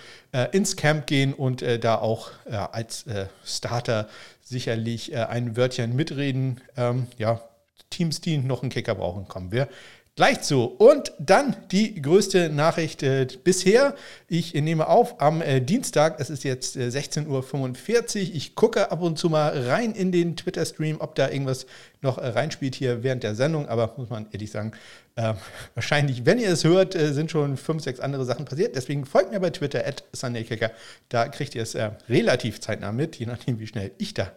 ins 0.50 0.74
Camp 0.74 1.06
gehen 1.06 1.32
und 1.32 1.62
da 1.82 1.96
auch 1.96 2.30
als 2.72 3.04
Starter 3.44 4.08
sicherlich 4.40 5.14
ein 5.14 5.56
Wörtchen 5.56 5.94
mitreden. 5.94 6.60
Ähm, 6.76 7.06
ja, 7.18 7.40
Teams, 7.90 8.20
die 8.20 8.38
noch 8.38 8.62
einen 8.62 8.70
Kicker 8.70 8.94
brauchen, 8.94 9.28
kommen 9.28 9.52
wir 9.52 9.68
gleich 10.14 10.42
zu. 10.42 10.64
Und 10.64 11.12
dann 11.18 11.56
die 11.70 12.00
größte 12.00 12.50
Nachricht 12.50 13.02
äh, 13.02 13.26
bisher. 13.42 13.94
Ich 14.28 14.52
nehme 14.52 14.86
auf 14.88 15.20
am 15.22 15.40
äh, 15.40 15.60
Dienstag, 15.60 16.20
es 16.20 16.28
ist 16.28 16.44
jetzt 16.44 16.76
äh, 16.76 16.88
16.45 16.88 17.28
Uhr. 17.28 18.34
Ich 18.34 18.54
gucke 18.54 18.90
ab 18.90 19.00
und 19.00 19.18
zu 19.18 19.30
mal 19.30 19.66
rein 19.68 19.92
in 19.92 20.12
den 20.12 20.36
Twitter-Stream, 20.36 21.00
ob 21.00 21.14
da 21.14 21.30
irgendwas 21.30 21.66
noch 22.02 22.18
äh, 22.18 22.26
reinspielt 22.26 22.74
hier 22.74 23.02
während 23.02 23.22
der 23.22 23.34
Sendung. 23.34 23.68
Aber 23.68 23.94
muss 23.96 24.10
man 24.10 24.26
ehrlich 24.32 24.50
sagen, 24.50 24.72
äh, 25.16 25.32
wahrscheinlich, 25.74 26.26
wenn 26.26 26.38
ihr 26.38 26.50
es 26.50 26.64
hört, 26.64 26.94
äh, 26.94 27.14
sind 27.14 27.30
schon 27.30 27.56
fünf, 27.56 27.82
sechs 27.82 27.98
andere 27.98 28.26
Sachen 28.26 28.44
passiert. 28.44 28.76
Deswegen 28.76 29.06
folgt 29.06 29.32
mir 29.32 29.40
bei 29.40 29.48
Twitter 29.48 29.86
at 29.86 30.04
SundayKicker. 30.12 30.72
Da 31.08 31.28
kriegt 31.28 31.54
ihr 31.54 31.62
es 31.62 31.74
relativ 32.08 32.60
zeitnah 32.60 32.92
mit, 32.92 33.16
je 33.16 33.24
nachdem, 33.24 33.58
wie 33.58 33.66
schnell 33.66 33.92
ich 33.96 34.12
das 34.12 34.28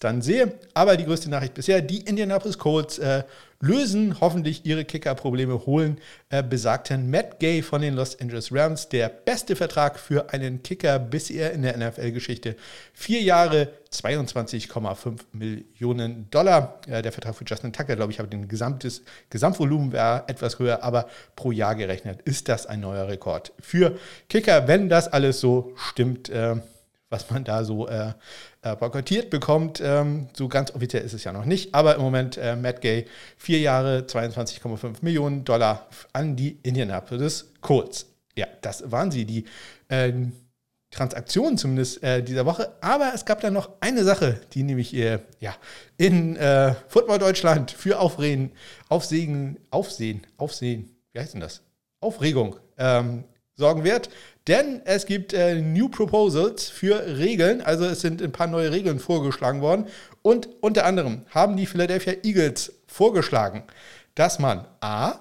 dann 0.00 0.22
sehe. 0.22 0.52
Aber 0.72 0.96
die 0.96 1.04
größte 1.04 1.28
Nachricht 1.28 1.52
bisher, 1.52 1.82
die 1.82 1.98
Indianapolis 1.98 2.56
Colts 2.56 2.98
lösen 3.60 4.20
hoffentlich 4.20 4.64
ihre 4.64 4.84
Kicker-Probleme, 4.84 5.66
holen 5.66 5.98
äh, 6.30 6.42
besagten 6.42 7.10
Matt 7.10 7.40
Gay 7.40 7.62
von 7.62 7.82
den 7.82 7.94
Los 7.94 8.18
Angeles 8.20 8.52
Rams, 8.52 8.88
der 8.88 9.08
beste 9.08 9.56
Vertrag 9.56 9.98
für 9.98 10.32
einen 10.32 10.62
Kicker 10.62 10.98
bisher 10.98 11.52
in 11.52 11.62
der 11.62 11.76
NFL-Geschichte. 11.76 12.56
Vier 12.92 13.20
Jahre, 13.22 13.72
22,5 13.92 15.20
Millionen 15.32 16.30
Dollar. 16.30 16.80
Äh, 16.86 17.02
der 17.02 17.12
Vertrag 17.12 17.34
für 17.34 17.44
Justin 17.44 17.72
Tucker, 17.72 17.96
glaube 17.96 18.12
ich, 18.12 18.18
habe 18.18 18.28
den 18.28 18.46
gesamtes 18.46 19.02
Gesamtvolumen 19.30 19.92
war 19.92 20.28
etwas 20.28 20.58
höher, 20.58 20.82
aber 20.84 21.08
pro 21.34 21.50
Jahr 21.50 21.74
gerechnet 21.74 22.22
ist 22.22 22.48
das 22.48 22.66
ein 22.66 22.80
neuer 22.80 23.08
Rekord 23.08 23.52
für 23.60 23.98
Kicker, 24.28 24.68
wenn 24.68 24.88
das 24.88 25.08
alles 25.08 25.40
so 25.40 25.72
stimmt. 25.76 26.28
Äh, 26.28 26.56
was 27.10 27.30
man 27.30 27.44
da 27.44 27.64
so 27.64 27.88
äh, 27.88 28.12
äh, 28.62 28.76
boykottiert 28.76 29.30
bekommt. 29.30 29.80
Ähm, 29.82 30.28
so 30.34 30.48
ganz 30.48 30.70
offiziell 30.70 31.02
ist 31.02 31.14
es 31.14 31.24
ja 31.24 31.32
noch 31.32 31.44
nicht, 31.44 31.74
aber 31.74 31.94
im 31.94 32.02
Moment 32.02 32.36
äh, 32.36 32.56
Matt 32.56 32.80
Gay, 32.80 33.06
vier 33.36 33.60
Jahre, 33.60 34.00
22,5 34.00 34.96
Millionen 35.02 35.44
Dollar 35.44 35.88
an 36.12 36.36
die 36.36 36.58
Indianapolis 36.62 37.52
Colts. 37.60 38.06
Ja, 38.36 38.46
das 38.62 38.90
waren 38.90 39.10
sie, 39.10 39.24
die 39.24 39.44
äh, 39.88 40.12
Transaktionen 40.90 41.58
zumindest 41.58 42.02
äh, 42.02 42.22
dieser 42.22 42.46
Woche. 42.46 42.72
Aber 42.80 43.12
es 43.14 43.24
gab 43.24 43.40
dann 43.40 43.52
noch 43.52 43.70
eine 43.80 44.04
Sache, 44.04 44.40
die 44.52 44.62
nämlich 44.62 44.94
äh, 44.94 45.18
ja, 45.40 45.54
in 45.96 46.36
äh, 46.36 46.74
Football 46.88 47.18
Deutschland 47.18 47.70
für 47.70 47.98
Aufreden, 47.98 48.52
Aufsehen, 48.88 49.58
Aufsehen, 49.70 50.26
Aufsehen, 50.36 50.96
wie 51.12 51.20
heißt 51.20 51.34
denn 51.34 51.40
das? 51.40 51.62
Aufregung 52.00 52.56
ähm, 52.78 53.24
sorgen 53.58 53.84
wird. 53.84 54.08
Denn 54.46 54.80
es 54.86 55.04
gibt 55.04 55.34
äh, 55.34 55.56
New 55.60 55.90
Proposals 55.90 56.70
für 56.70 57.18
Regeln. 57.18 57.60
Also 57.60 57.84
es 57.84 58.00
sind 58.00 58.22
ein 58.22 58.32
paar 58.32 58.46
neue 58.46 58.72
Regeln 58.72 58.98
vorgeschlagen 58.98 59.60
worden. 59.60 59.86
Und 60.22 60.48
unter 60.62 60.86
anderem 60.86 61.22
haben 61.30 61.56
die 61.56 61.66
Philadelphia 61.66 62.14
Eagles 62.22 62.72
vorgeschlagen, 62.86 63.64
dass 64.14 64.38
man 64.38 64.64
A, 64.80 65.16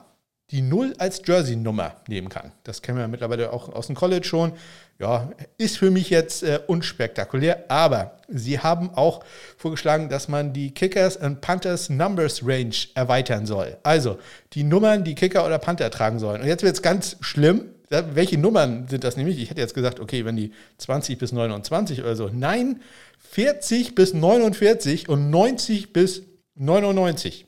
die 0.51 0.61
Null 0.61 0.93
als 0.97 1.21
Jersey-Nummer 1.25 1.97
nehmen 2.07 2.29
kann. 2.29 2.53
Das 2.63 2.81
kennen 2.81 2.97
wir 2.97 3.09
mittlerweile 3.09 3.51
auch 3.51 3.67
aus 3.67 3.87
dem 3.87 3.97
College 3.97 4.25
schon. 4.25 4.53
Ja, 4.97 5.29
ist 5.57 5.77
für 5.77 5.91
mich 5.91 6.09
jetzt 6.09 6.41
äh, 6.41 6.59
unspektakulär, 6.65 7.65
aber 7.67 8.17
sie 8.29 8.59
haben 8.59 8.89
auch 8.95 9.23
vorgeschlagen, 9.57 10.09
dass 10.09 10.27
man 10.27 10.53
die 10.53 10.71
Kickers 10.71 11.17
and 11.17 11.41
Panthers 11.41 11.89
Numbers 11.89 12.41
Range 12.43 12.73
erweitern 12.95 13.45
soll. 13.45 13.77
Also 13.83 14.17
die 14.53 14.63
Nummern, 14.63 15.03
die 15.03 15.13
Kicker 15.13 15.45
oder 15.45 15.59
Panther 15.59 15.91
tragen 15.91 16.17
sollen. 16.17 16.41
Und 16.41 16.47
jetzt 16.47 16.63
wird 16.63 16.75
es 16.75 16.81
ganz 16.81 17.17
schlimm, 17.19 17.65
welche 17.89 18.37
Nummern 18.37 18.87
sind 18.87 19.03
das 19.03 19.17
nämlich? 19.17 19.39
Ich 19.39 19.49
hätte 19.49 19.61
jetzt 19.61 19.73
gesagt, 19.73 19.99
okay, 19.99 20.25
wenn 20.25 20.35
die 20.35 20.51
20 20.77 21.17
bis 21.17 21.31
29 21.31 22.01
oder 22.01 22.15
so. 22.15 22.29
Nein, 22.31 22.81
40 23.19 23.95
bis 23.95 24.13
49 24.13 25.09
und 25.09 25.29
90 25.29 25.93
bis 25.93 26.23
99. 26.55 27.45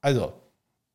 Also, 0.00 0.32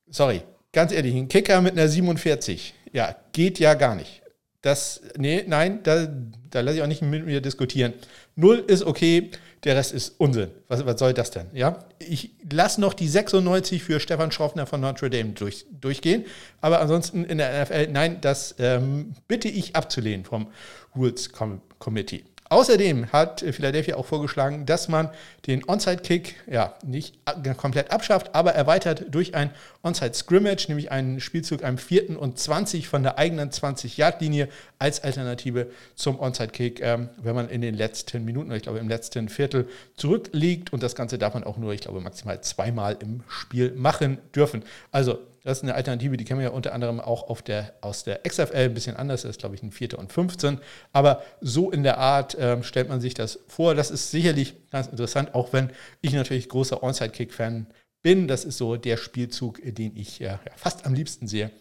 sorry, 0.10 0.42
ganz 0.72 0.92
ehrlich, 0.92 1.15
ein 1.15 1.27
Kicker 1.27 1.62
mit 1.62 1.74
einer 1.74 1.88
47 1.88 2.74
ja, 2.94 3.15
geht 3.32 3.60
ja 3.60 3.74
gar 3.74 3.96
nicht. 3.96 4.22
Das, 4.62 5.01
nee, 5.18 5.44
nein, 5.46 5.82
da, 5.84 6.08
da 6.50 6.62
lasse 6.62 6.77
ich 6.77 6.84
auch 6.84 6.88
nicht 6.88 7.01
mit 7.01 7.25
mir 7.25 7.42
diskutieren. 7.42 7.94
Null 8.36 8.63
ist 8.65 8.84
okay, 8.84 9.32
der 9.63 9.75
Rest 9.75 9.93
ist 9.93 10.15
Unsinn. 10.17 10.51
Was, 10.67 10.86
was 10.86 11.00
soll 11.00 11.13
das 11.13 11.32
denn? 11.32 11.48
Ja? 11.53 11.86
Ich 12.00 12.32
lasse 12.51 12.82
noch 12.82 12.93
die 12.93 13.08
96 13.08 13.84
für 13.84 14.00
Stefan 14.00 14.32
Schroffner 14.32 14.65
von 14.65 14.82
Notre 14.82 15.10
Dame 15.10 15.29
durch, 15.29 15.65
durchgehen, 15.72 16.25
aber 16.62 16.82
ansonsten 16.82 17.24
in 17.25 17.38
der 17.38 17.63
NFL, 17.63 17.88
nein, 17.91 18.20
das 18.22 18.55
ähm, 18.60 19.13
bitte 19.27 19.48
ich 19.48 19.75
abzulehnen 19.75 20.25
vom 20.25 20.48
Rules 20.96 21.32
Committee. 21.79 22.24
Außerdem 22.54 23.12
hat 23.12 23.42
Philadelphia 23.42 23.96
auch 23.96 24.06
vorgeschlagen, 24.06 24.68
dass 24.68 24.88
man 24.88 25.10
den 25.48 25.68
Onside-Kick 25.68 26.36
ja 26.46 26.76
nicht 26.86 27.18
komplett 27.58 27.92
abschafft, 27.92 28.36
aber 28.36 28.54
erweitert 28.54 29.06
durch 29.10 29.34
ein 29.34 29.50
Onside-Scrimmage, 29.82 30.68
nämlich 30.68 30.92
einen 30.92 31.20
Spielzug 31.20 31.64
am 31.64 31.80
4. 31.80 32.20
und 32.20 32.38
20 32.38 32.88
von 32.88 33.02
der 33.02 33.18
eigenen 33.18 33.50
20-Yard-Linie 33.50 34.50
als 34.78 35.04
Alternative 35.04 35.72
zum 35.96 36.20
Onside-Kick, 36.20 36.80
ähm, 36.84 37.10
wenn 37.18 37.34
man 37.34 37.50
in 37.50 37.62
den 37.62 37.74
letzten 37.74 38.24
Minuten, 38.24 38.52
ich 38.52 38.62
glaube 38.62 38.78
im 38.78 38.88
letzten 38.88 39.30
Viertel 39.30 39.68
zurückliegt. 39.98 40.72
Und 40.74 40.84
das 40.84 40.94
Ganze 40.94 41.18
darf 41.18 41.34
man 41.34 41.44
auch 41.44 41.58
nur, 41.58 41.74
ich 41.74 41.82
glaube, 41.82 42.02
maximal 42.02 42.40
zweimal 42.42 42.98
im 43.00 43.24
Spiel 43.28 43.72
machen 43.72 44.20
dürfen. 44.36 44.62
Also 44.92 45.18
das 45.44 45.58
ist 45.58 45.64
eine 45.64 45.76
Alternative, 45.76 46.16
die 46.16 46.24
kennen 46.24 46.40
wir 46.40 46.48
ja 46.48 46.54
unter 46.54 46.74
anderem 46.74 47.00
auch 47.00 47.30
auf 47.30 47.42
der, 47.42 47.74
aus 47.82 48.04
der 48.04 48.22
XFL 48.24 48.56
ein 48.56 48.74
bisschen 48.74 48.96
anders. 48.96 49.24
Das 49.24 49.32
ist, 49.32 49.40
glaube 49.40 49.56
ich, 49.56 49.64
ein 49.64 49.72
4. 49.72 50.00
und 50.00 50.12
15. 50.12 50.60
Aber 50.94 51.22
so 51.42 51.70
in 51.70 51.84
der 51.84 51.98
Art 51.98 52.36
äh, 52.36 52.64
stellt 52.64 52.88
man 52.90 53.02
sich 53.02 53.14
das 53.14 53.40
vor. 53.48 53.76
Das 53.76 53.92
ist 53.92 54.12
sicherlich 54.12 54.56
ganz 54.72 54.88
interessant, 54.88 55.36
auch 55.36 55.52
wenn 55.52 55.72
ich 56.02 56.14
natürlich 56.14 56.48
großer 56.48 56.82
Onside-Kick-Fan 56.82 57.68
bin. 58.02 58.28
Das 58.28 58.46
ist 58.46 58.58
so 58.58 58.78
der 58.78 58.98
Spielzug, 58.98 59.60
den 59.64 59.96
ich 59.98 60.22
äh, 60.22 60.26
ja, 60.26 60.40
fast 60.56 60.86
am 60.86 60.94
liebsten 60.94 61.28
sehe 61.28 61.52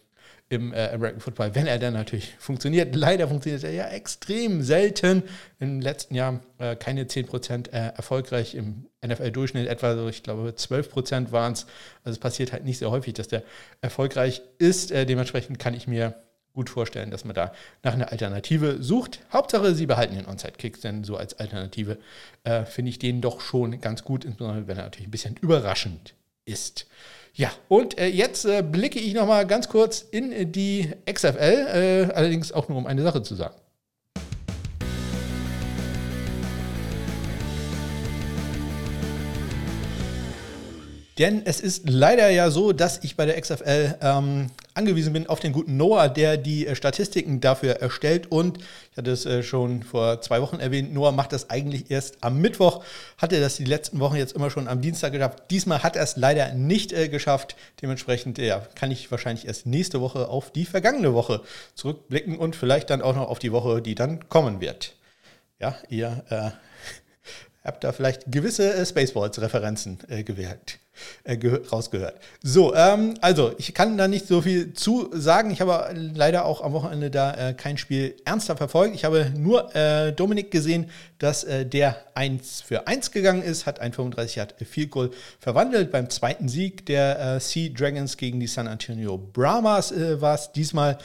im 0.53 0.75
äh, 0.75 0.91
American 0.91 1.21
Football, 1.21 1.55
wenn 1.55 1.67
er 1.67 1.79
dann 1.79 1.95
natürlich 1.95 2.35
funktioniert. 2.39 2.95
Leider 2.95 3.27
funktioniert 3.27 3.65
er 3.65 3.73
ja 3.73 3.89
extrem 3.89 4.63
selten. 4.63 5.23
Im 5.59 5.81
letzten 5.81 6.15
Jahr 6.15 6.41
äh, 6.59 6.77
keine 6.77 7.05
10% 7.05 7.71
äh, 7.71 7.95
erfolgreich, 7.97 8.55
im 8.55 8.87
NFL-Durchschnitt 9.05 9.67
etwa 9.67 9.97
so, 9.97 10.09
ich 10.09 10.23
glaube, 10.23 10.51
12% 10.51 11.33
waren 11.33 11.55
es. 11.55 11.67
Also 12.05 12.17
es 12.17 12.19
passiert 12.19 12.53
halt 12.53 12.65
nicht 12.65 12.79
sehr 12.79 12.91
häufig, 12.91 13.15
dass 13.15 13.29
der 13.29 13.43
erfolgreich 13.81 14.43
ist. 14.59 14.93
Äh, 14.93 15.07
dementsprechend 15.07 15.59
kann 15.59 15.73
ich 15.73 15.87
mir 15.87 16.15
gut 16.53 16.69
vorstellen, 16.69 17.11
dass 17.11 17.25
man 17.25 17.35
da 17.35 17.53
nach 17.83 17.95
einer 17.95 18.13
Alternative 18.13 18.83
sucht. 18.83 19.21
Hauptsache, 19.33 19.75
sie 19.75 19.87
behalten 19.87 20.15
den 20.15 20.27
Onside-Kicks, 20.27 20.81
denn 20.81 21.03
so 21.03 21.17
als 21.17 21.33
Alternative 21.35 21.97
äh, 22.45 22.67
finde 22.67 22.91
ich 22.91 22.99
den 22.99 23.23
doch 23.23 23.41
schon 23.41 23.81
ganz 23.81 24.05
gut, 24.05 24.27
insbesondere 24.27 24.67
wenn 24.67 24.77
er 24.77 24.85
natürlich 24.85 25.09
ein 25.09 25.13
bisschen 25.13 25.37
überraschend 25.39 26.15
ist. 26.45 26.87
Ja, 27.35 27.51
und 27.69 27.99
äh, 27.99 28.09
jetzt 28.09 28.45
äh, 28.45 28.63
blicke 28.63 28.99
ich 28.99 29.15
nochmal 29.15 29.47
ganz 29.47 29.69
kurz 29.69 30.03
in 30.03 30.53
die 30.53 30.91
XFL, 31.11 32.09
äh, 32.11 32.13
allerdings 32.13 32.53
auch 32.53 32.69
nur 32.69 32.77
um 32.77 32.87
eine 32.87 33.03
Sache 33.03 33.23
zu 33.23 33.35
sagen. 33.35 33.55
Denn 41.19 41.43
es 41.47 41.61
ist 41.61 41.89
leider 41.89 42.29
ja 42.29 42.51
so, 42.51 42.73
dass 42.73 43.03
ich 43.03 43.17
bei 43.17 43.25
der 43.25 43.41
XFL 43.41 43.97
ähm, 44.03 44.49
angewiesen 44.75 45.13
bin 45.13 45.27
auf 45.27 45.41
den 45.41 45.53
guten 45.53 45.77
Noah, 45.77 46.09
der 46.09 46.37
die 46.37 46.67
äh, 46.67 46.75
Statistiken 46.75 47.41
dafür 47.41 47.75
erstellt. 47.75 48.31
Und 48.31 48.59
ich 48.91 48.97
hatte 48.97 49.11
es 49.11 49.27
äh, 49.27 49.43
schon 49.43 49.83
vor 49.83 50.21
zwei 50.21 50.41
Wochen 50.41 50.61
erwähnt, 50.61 50.93
Noah 50.93 51.13
macht 51.13 51.33
das 51.33 51.51
eigentlich 51.51 51.91
erst 51.91 52.23
am 52.23 52.41
Mittwoch. 52.41 52.85
Hatte 53.19 53.41
das 53.41 53.57
die 53.57 53.65
letzten 53.65 54.01
Wochen 54.01 54.17
jetzt 54.17 54.35
immer 54.35 54.51
schon 54.51 54.69
am 54.69 54.81
Dienstag 54.81 55.13
geschafft. 55.13 55.43
Diesmal 55.51 55.83
hat 55.83 55.97
er 55.97 56.03
es 56.03 56.17
leider 56.17 56.53
nicht 56.53 56.93
äh, 56.93 57.09
geschafft. 57.09 57.57
Dementsprechend 57.81 58.39
ja, 58.39 58.67
kann 58.75 58.91
ich 58.91 59.11
wahrscheinlich 59.11 59.47
erst 59.47 59.67
nächste 59.67 60.01
Woche 60.01 60.29
auf 60.29 60.51
die 60.51 60.65
vergangene 60.65 61.15
Woche 61.15 61.43
zurückblicken 61.75 62.39
und 62.39 62.57
vielleicht 62.57 62.91
dann 62.91 63.03
auch 63.03 63.15
noch 63.15 63.29
auf 63.29 63.39
die 63.39 63.53
Woche, 63.53 63.83
die 63.83 63.95
dann 63.95 64.29
kommen 64.29 64.61
wird. 64.61 64.95
Ja, 65.59 65.77
ihr 65.89 66.25
äh, 66.29 66.51
habt 67.65 67.85
da 67.85 67.93
vielleicht 67.93 68.31
gewisse 68.31 68.75
äh, 68.75 68.85
Spaceballs-Referenzen 68.85 69.99
äh, 70.09 70.25
äh, 71.25 71.39
rausgehört. 71.71 72.21
So, 72.43 72.75
ähm, 72.75 73.15
also 73.21 73.53
ich 73.59 73.73
kann 73.73 73.97
da 73.97 74.09
nicht 74.09 74.27
so 74.27 74.43
viel 74.43 74.75
zu 74.75 75.11
sagen. 75.13 75.51
Ich 75.51 75.61
habe 75.61 75.95
leider 75.95 76.45
auch 76.45 76.61
am 76.61 76.73
Wochenende 76.73 77.11
da 77.11 77.53
kein 77.55 77.79
Spiel 77.79 78.17
ernster 78.25 78.57
verfolgt. 78.57 78.95
Ich 78.95 79.05
habe 79.05 79.33
nur 79.37 79.71
Dominik 80.17 80.51
gesehen, 80.51 80.91
dass 81.19 81.47
der 81.47 81.97
1 82.15 82.63
für 82.63 82.87
1 82.87 83.11
gegangen 83.11 83.43
ist, 83.43 83.65
hat 83.65 83.81
ein 83.81 83.93
35 83.93 84.37
Yard 84.37 84.55
Field 84.65 84.91
Goal 84.91 85.11
verwandelt. 85.39 85.91
Beim 85.91 86.11
zweiten 86.11 86.49
Sieg 86.49 86.85
der 86.87 87.41
Sea 87.41 87.71
Dragons 87.73 88.17
gegen 88.17 88.39
die 88.39 88.47
San 88.47 88.69
Antonio 88.69 89.17
Brahmas 89.17 89.95
war 89.97 90.35
es 90.35 90.53
diesmal. 90.53 90.99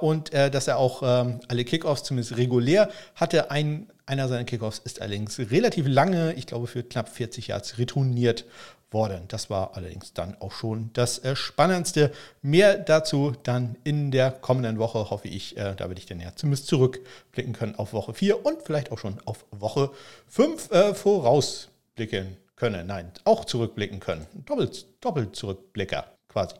und 0.00 0.32
dass 0.32 0.68
er 0.68 0.78
auch 0.78 1.02
ähm, 1.02 1.40
alle 1.48 1.64
Kickoffs 1.64 2.04
zumindest 2.04 2.36
regulär 2.36 2.90
hatte. 3.16 3.50
Ein 3.50 3.88
einer 4.06 4.28
seiner 4.28 4.44
Kickoffs 4.44 4.78
ist 4.78 5.02
allerdings 5.02 5.38
relativ 5.38 5.86
lange, 5.88 6.32
ich 6.34 6.46
glaube 6.46 6.66
für 6.66 6.82
knapp 6.82 7.08
40 7.08 7.48
Yards, 7.48 7.78
retourniert 7.78 8.44
worden. 8.90 9.24
Das 9.28 9.50
war 9.50 9.76
allerdings 9.76 10.12
dann 10.12 10.36
auch 10.40 10.52
schon 10.52 10.90
das 10.92 11.18
äh, 11.18 11.34
Spannendste. 11.34 12.12
Mehr 12.40 12.78
dazu 12.78 13.32
dann 13.42 13.76
in 13.84 14.10
der 14.10 14.30
kommenden 14.30 14.78
Woche, 14.78 15.10
hoffe 15.10 15.28
ich. 15.28 15.56
Äh, 15.56 15.74
da 15.76 15.88
werde 15.88 15.98
ich 15.98 16.06
dann 16.06 16.20
ja 16.20 16.32
zumindest 16.34 16.68
zurückblicken 16.68 17.52
können 17.52 17.74
auf 17.74 17.92
Woche 17.92 18.14
4 18.14 18.46
und 18.46 18.62
vielleicht 18.62 18.92
auch 18.92 18.98
schon 18.98 19.18
auf 19.24 19.44
Woche 19.50 19.90
5 20.28 20.70
äh, 20.70 20.94
vorausblicken 20.94 22.36
können. 22.54 22.86
Nein, 22.86 23.10
auch 23.24 23.44
zurückblicken 23.44 24.00
können. 24.00 24.26
Doppelt, 24.46 24.86
doppelt 25.00 25.36
Zurückblicker. 25.36 26.06
Quasi. 26.28 26.54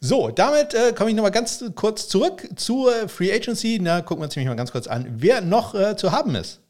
So, 0.00 0.30
damit 0.30 0.74
äh, 0.74 0.92
komme 0.94 1.10
ich 1.10 1.16
nochmal 1.16 1.30
ganz 1.30 1.62
kurz 1.74 2.08
zurück 2.08 2.48
zur 2.56 3.08
Free 3.08 3.32
Agency. 3.32 3.78
Da 3.82 4.00
gucken 4.00 4.22
wir 4.22 4.24
uns 4.24 4.36
nämlich 4.36 4.48
mal 4.48 4.56
ganz 4.56 4.72
kurz 4.72 4.86
an, 4.86 5.06
wer 5.10 5.42
noch 5.42 5.74
äh, 5.74 5.96
zu 5.96 6.12
haben 6.12 6.34
ist. 6.34 6.60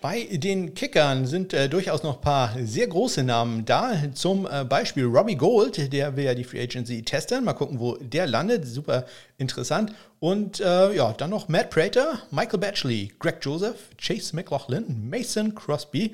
Bei 0.00 0.24
den 0.30 0.74
Kickern 0.74 1.26
sind 1.26 1.52
äh, 1.52 1.68
durchaus 1.68 2.02
noch 2.02 2.16
ein 2.16 2.20
paar 2.20 2.54
sehr 2.62 2.86
große 2.86 3.24
Namen 3.24 3.64
da. 3.64 3.94
Zum 4.14 4.46
äh, 4.46 4.64
Beispiel 4.64 5.04
Robbie 5.04 5.34
Gold, 5.34 5.92
der 5.92 6.16
will 6.16 6.24
ja 6.24 6.34
die 6.34 6.44
Free 6.44 6.62
Agency 6.62 7.02
testen. 7.02 7.44
Mal 7.44 7.54
gucken, 7.54 7.80
wo 7.80 7.96
der 7.96 8.26
landet. 8.26 8.66
Super 8.66 9.06
interessant. 9.38 9.92
Und 10.20 10.60
äh, 10.60 10.94
ja, 10.94 11.12
dann 11.12 11.30
noch 11.30 11.48
Matt 11.48 11.70
Prater, 11.70 12.20
Michael 12.30 12.60
Batchley, 12.60 13.12
Greg 13.18 13.38
Joseph, 13.42 13.90
Chase 13.96 14.36
McLaughlin, 14.36 15.08
Mason 15.08 15.54
Crosby. 15.54 16.12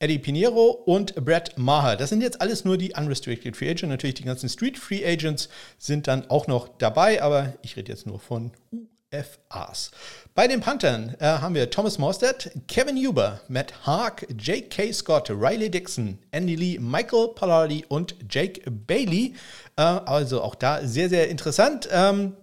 Eddie 0.00 0.20
Pinheiro 0.20 0.70
und 0.86 1.16
Brett 1.16 1.58
Maher. 1.58 1.96
Das 1.96 2.10
sind 2.10 2.22
jetzt 2.22 2.40
alles 2.40 2.64
nur 2.64 2.78
die 2.78 2.92
Unrestricted 2.96 3.56
Free 3.56 3.68
Agents. 3.68 3.88
Natürlich 3.90 4.14
die 4.14 4.22
ganzen 4.22 4.48
Street 4.48 4.78
Free 4.78 5.04
Agents 5.04 5.48
sind 5.76 6.06
dann 6.06 6.30
auch 6.30 6.46
noch 6.46 6.68
dabei, 6.78 7.20
aber 7.20 7.54
ich 7.62 7.76
rede 7.76 7.90
jetzt 7.90 8.06
nur 8.06 8.20
von 8.20 8.52
UFAs. 9.12 9.90
Bei 10.34 10.46
den 10.46 10.60
Panthern 10.60 11.16
äh, 11.18 11.24
haben 11.24 11.54
wir 11.54 11.70
Thomas 11.70 11.98
Morstead, 11.98 12.50
Kevin 12.68 12.96
Huber, 12.96 13.40
Matt 13.48 13.86
Haag, 13.86 14.26
J.K. 14.38 14.92
Scott, 14.92 15.30
Riley 15.30 15.70
Dixon, 15.70 16.18
Andy 16.30 16.54
Lee, 16.54 16.78
Michael 16.78 17.28
Pallardi 17.34 17.84
und 17.88 18.14
Jake 18.28 18.70
Bailey. 18.70 19.34
Äh, 19.76 19.82
also 19.82 20.42
auch 20.42 20.54
da 20.54 20.86
sehr, 20.86 21.08
sehr 21.08 21.28
interessant. 21.28 21.88
Ähm, 21.90 22.34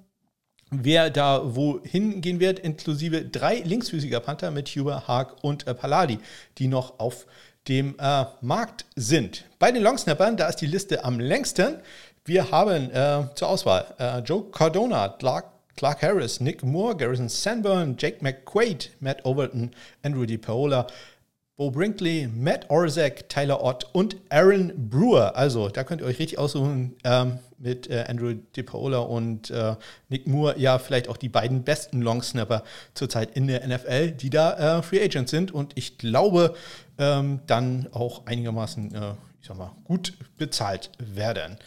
wer 0.72 1.10
da 1.10 1.56
wohin 1.56 2.22
gehen 2.22 2.40
wird, 2.40 2.60
inklusive 2.60 3.24
drei 3.26 3.58
linksfüßiger 3.60 4.20
Panther 4.20 4.52
mit 4.52 4.70
Huber, 4.70 5.08
Haag 5.08 5.44
und 5.44 5.68
äh, 5.68 5.74
Palladi, 5.74 6.20
die 6.58 6.68
noch 6.68 7.00
auf 7.00 7.28
dem 7.68 7.96
äh, 8.00 8.26
Markt 8.42 8.86
sind. 8.96 9.46
Bei 9.60 9.72
den 9.72 9.84
Longsnappern, 9.84 10.38
da 10.38 10.48
ist 10.48 10.58
die 10.58 10.68
Liste 10.68 11.04
am 11.04 11.20
längsten. 11.20 11.78
Wir 12.26 12.50
haben 12.50 12.90
äh, 12.92 13.24
zur 13.36 13.50
Auswahl 13.50 13.94
äh, 14.00 14.20
Joe 14.20 14.50
Cardona, 14.52 15.10
Clark 15.10 15.55
Clark 15.78 16.02
Harris, 16.02 16.40
Nick 16.40 16.64
Moore, 16.64 16.96
Garrison 16.96 17.30
Sanborn, 17.30 17.98
Jake 17.98 18.22
McQuaid, 18.22 18.90
Matt 19.00 19.26
Overton, 19.26 19.72
Andrew 20.04 20.26
DiPaola, 20.26 20.88
Bo 21.58 21.72
Brinkley, 21.72 22.28
Matt 22.28 22.70
Orzak, 22.70 23.30
Tyler 23.30 23.64
Ott 23.64 23.88
und 23.94 24.18
Aaron 24.30 24.90
Brewer. 24.90 25.38
Also, 25.38 25.70
da 25.70 25.86
könnt 25.86 26.02
ihr 26.02 26.08
euch 26.08 26.20
richtig 26.20 26.38
aussuchen 26.38 26.96
ähm, 27.06 27.40
mit 27.58 27.90
äh, 27.90 28.04
Andrew 28.10 28.34
DiPaola 28.58 29.00
und 29.00 29.52
äh, 29.52 29.76
Nick 30.10 30.28
Moore. 30.28 30.56
Ja, 30.58 30.80
vielleicht 30.80 31.08
auch 31.08 31.16
die 31.16 31.30
beiden 31.30 31.64
besten 31.64 32.02
Longsnapper 32.02 32.64
zurzeit 32.94 33.38
in 33.38 33.48
der 33.48 33.66
NFL, 33.66 34.12
die 34.12 34.30
da 34.30 34.80
äh, 34.80 34.82
Free 34.82 35.02
Agents 35.02 35.32
sind 35.32 35.54
und 35.54 35.72
ich 35.78 35.98
glaube, 35.98 36.56
ähm, 36.98 37.40
dann 37.48 37.88
auch 37.94 38.26
einigermaßen, 38.26 38.94
äh, 38.94 39.14
ich 39.40 39.48
sag 39.48 39.58
mal, 39.58 39.72
gut 39.86 40.14
bezahlt 40.38 40.92
werden. 41.00 41.58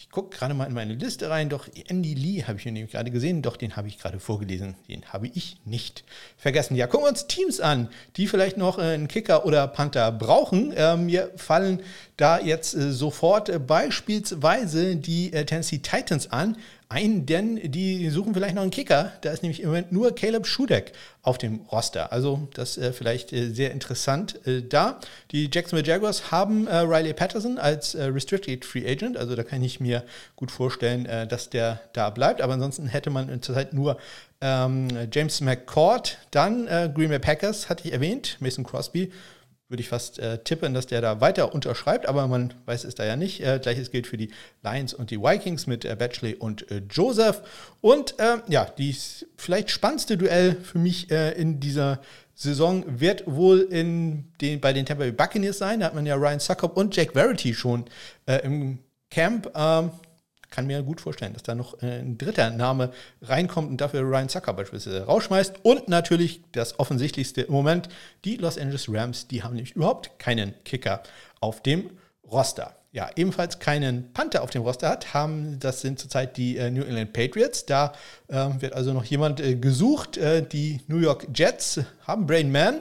Ich 0.00 0.10
gucke 0.10 0.36
gerade 0.36 0.54
mal 0.54 0.66
in 0.66 0.74
meine 0.74 0.94
Liste 0.94 1.28
rein, 1.28 1.48
doch 1.48 1.66
Andy 1.88 2.14
Lee 2.14 2.44
habe 2.44 2.56
ich 2.56 2.62
hier 2.62 2.70
nämlich 2.70 2.92
gerade 2.92 3.10
gesehen, 3.10 3.42
doch 3.42 3.56
den 3.56 3.74
habe 3.74 3.88
ich 3.88 3.98
gerade 3.98 4.20
vorgelesen. 4.20 4.76
Den 4.86 5.04
habe 5.06 5.26
ich 5.26 5.56
nicht 5.64 6.04
vergessen. 6.36 6.76
Ja, 6.76 6.86
gucken 6.86 7.06
wir 7.06 7.10
uns 7.10 7.26
Teams 7.26 7.58
an, 7.58 7.88
die 8.16 8.28
vielleicht 8.28 8.58
noch 8.58 8.78
einen 8.78 9.08
Kicker 9.08 9.44
oder 9.44 9.66
Panther 9.66 10.12
brauchen. 10.12 10.70
Äh, 10.70 10.96
mir 10.96 11.32
fallen 11.34 11.82
da 12.16 12.38
jetzt 12.38 12.76
äh, 12.76 12.92
sofort 12.92 13.48
äh, 13.48 13.58
beispielsweise 13.58 14.94
die 14.94 15.32
äh, 15.32 15.44
Tennessee 15.44 15.78
Titans 15.78 16.30
an. 16.30 16.56
Ein, 16.90 17.26
denn 17.26 17.60
die 17.70 18.08
suchen 18.08 18.32
vielleicht 18.32 18.54
noch 18.54 18.62
einen 18.62 18.70
Kicker. 18.70 19.12
Da 19.20 19.30
ist 19.30 19.42
nämlich 19.42 19.60
im 19.60 19.68
Moment 19.68 19.92
nur 19.92 20.14
Caleb 20.14 20.46
Schudeck 20.46 20.92
auf 21.20 21.36
dem 21.36 21.60
Roster. 21.70 22.12
Also 22.12 22.48
das 22.54 22.78
ist 22.78 22.84
äh, 22.84 22.92
vielleicht 22.94 23.32
äh, 23.32 23.50
sehr 23.50 23.72
interessant 23.72 24.46
äh, 24.46 24.62
da. 24.62 24.98
Die 25.30 25.50
Jacksonville 25.52 25.86
Jaguars 25.86 26.30
haben 26.30 26.66
äh, 26.66 26.76
Riley 26.78 27.12
Patterson 27.12 27.58
als 27.58 27.94
äh, 27.94 28.04
Restricted 28.04 28.64
Free 28.64 28.90
Agent. 28.90 29.18
Also 29.18 29.36
da 29.36 29.42
kann 29.42 29.62
ich 29.62 29.80
mir 29.80 30.02
gut 30.34 30.50
vorstellen, 30.50 31.04
äh, 31.04 31.26
dass 31.26 31.50
der 31.50 31.80
da 31.92 32.08
bleibt. 32.08 32.40
Aber 32.40 32.54
ansonsten 32.54 32.86
hätte 32.86 33.10
man 33.10 33.42
zurzeit 33.42 33.74
nur 33.74 33.98
ähm, 34.40 34.88
James 35.12 35.42
McCord. 35.42 36.16
Dann 36.30 36.66
Green 36.94 37.08
Bay 37.08 37.18
Packers, 37.18 37.68
hatte 37.68 37.86
ich 37.86 37.92
erwähnt. 37.92 38.36
Mason 38.40 38.64
Crosby 38.64 39.10
würde 39.68 39.82
ich 39.82 39.88
fast 39.88 40.18
äh, 40.18 40.38
tippen, 40.38 40.72
dass 40.72 40.86
der 40.86 41.02
da 41.02 41.20
weiter 41.20 41.52
unterschreibt, 41.52 42.06
aber 42.08 42.26
man 42.26 42.54
weiß 42.64 42.84
es 42.84 42.94
da 42.94 43.04
ja 43.04 43.16
nicht. 43.16 43.44
Äh, 43.44 43.58
Gleiches 43.60 43.90
gilt 43.90 44.06
für 44.06 44.16
die 44.16 44.30
Lions 44.62 44.94
und 44.94 45.10
die 45.10 45.20
Vikings 45.20 45.66
mit 45.66 45.84
äh, 45.84 45.94
Batchley 45.94 46.34
und 46.34 46.70
äh, 46.70 46.82
Joseph. 46.90 47.42
Und 47.80 48.14
ähm, 48.18 48.42
ja, 48.48 48.66
das 48.78 49.26
vielleicht 49.36 49.70
spannendste 49.70 50.16
Duell 50.16 50.56
für 50.56 50.78
mich 50.78 51.10
äh, 51.10 51.32
in 51.32 51.60
dieser 51.60 52.00
Saison 52.34 52.84
wird 52.86 53.24
wohl 53.26 53.60
in 53.60 54.32
den, 54.40 54.60
bei 54.60 54.72
den 54.72 54.86
Tampa 54.86 55.02
Bay 55.02 55.12
Buccaneers 55.12 55.58
sein. 55.58 55.80
Da 55.80 55.86
hat 55.86 55.94
man 55.94 56.06
ja 56.06 56.14
Ryan 56.14 56.40
Suckup 56.40 56.76
und 56.76 56.96
Jack 56.96 57.12
Verity 57.12 57.52
schon 57.52 57.84
äh, 58.26 58.38
im 58.44 58.78
Camp. 59.10 59.50
Ähm, 59.54 59.90
kann 60.50 60.66
mir 60.66 60.82
gut 60.82 61.00
vorstellen, 61.00 61.32
dass 61.32 61.42
da 61.42 61.54
noch 61.54 61.82
äh, 61.82 62.00
ein 62.00 62.18
dritter 62.18 62.50
Name 62.50 62.92
reinkommt 63.22 63.70
und 63.70 63.80
dafür 63.80 64.02
Ryan 64.02 64.28
Zucker 64.28 64.52
beispielsweise 64.54 65.04
rausschmeißt. 65.04 65.56
Und 65.62 65.88
natürlich 65.88 66.42
das 66.52 66.78
offensichtlichste 66.78 67.42
im 67.42 67.52
Moment, 67.52 67.88
die 68.24 68.36
Los 68.36 68.58
Angeles 68.58 68.86
Rams, 68.88 69.28
die 69.28 69.42
haben 69.42 69.54
nämlich 69.54 69.76
überhaupt 69.76 70.18
keinen 70.18 70.54
Kicker 70.64 71.02
auf 71.40 71.62
dem 71.62 71.90
Roster. 72.30 72.74
Ja, 72.90 73.10
ebenfalls 73.16 73.58
keinen 73.58 74.12
Panther 74.14 74.42
auf 74.42 74.50
dem 74.50 74.62
Roster 74.62 74.88
hat, 74.88 75.12
haben, 75.12 75.58
das 75.60 75.82
sind 75.82 75.98
zurzeit 75.98 76.38
die 76.38 76.56
äh, 76.56 76.70
New 76.70 76.82
England 76.82 77.12
Patriots. 77.12 77.66
Da 77.66 77.92
äh, 78.28 78.48
wird 78.58 78.72
also 78.72 78.94
noch 78.94 79.04
jemand 79.04 79.40
äh, 79.40 79.56
gesucht. 79.56 80.16
Äh, 80.16 80.42
die 80.42 80.80
New 80.86 80.98
York 80.98 81.28
Jets 81.34 81.80
haben 82.06 82.26
Brain 82.26 82.50
Man 82.50 82.80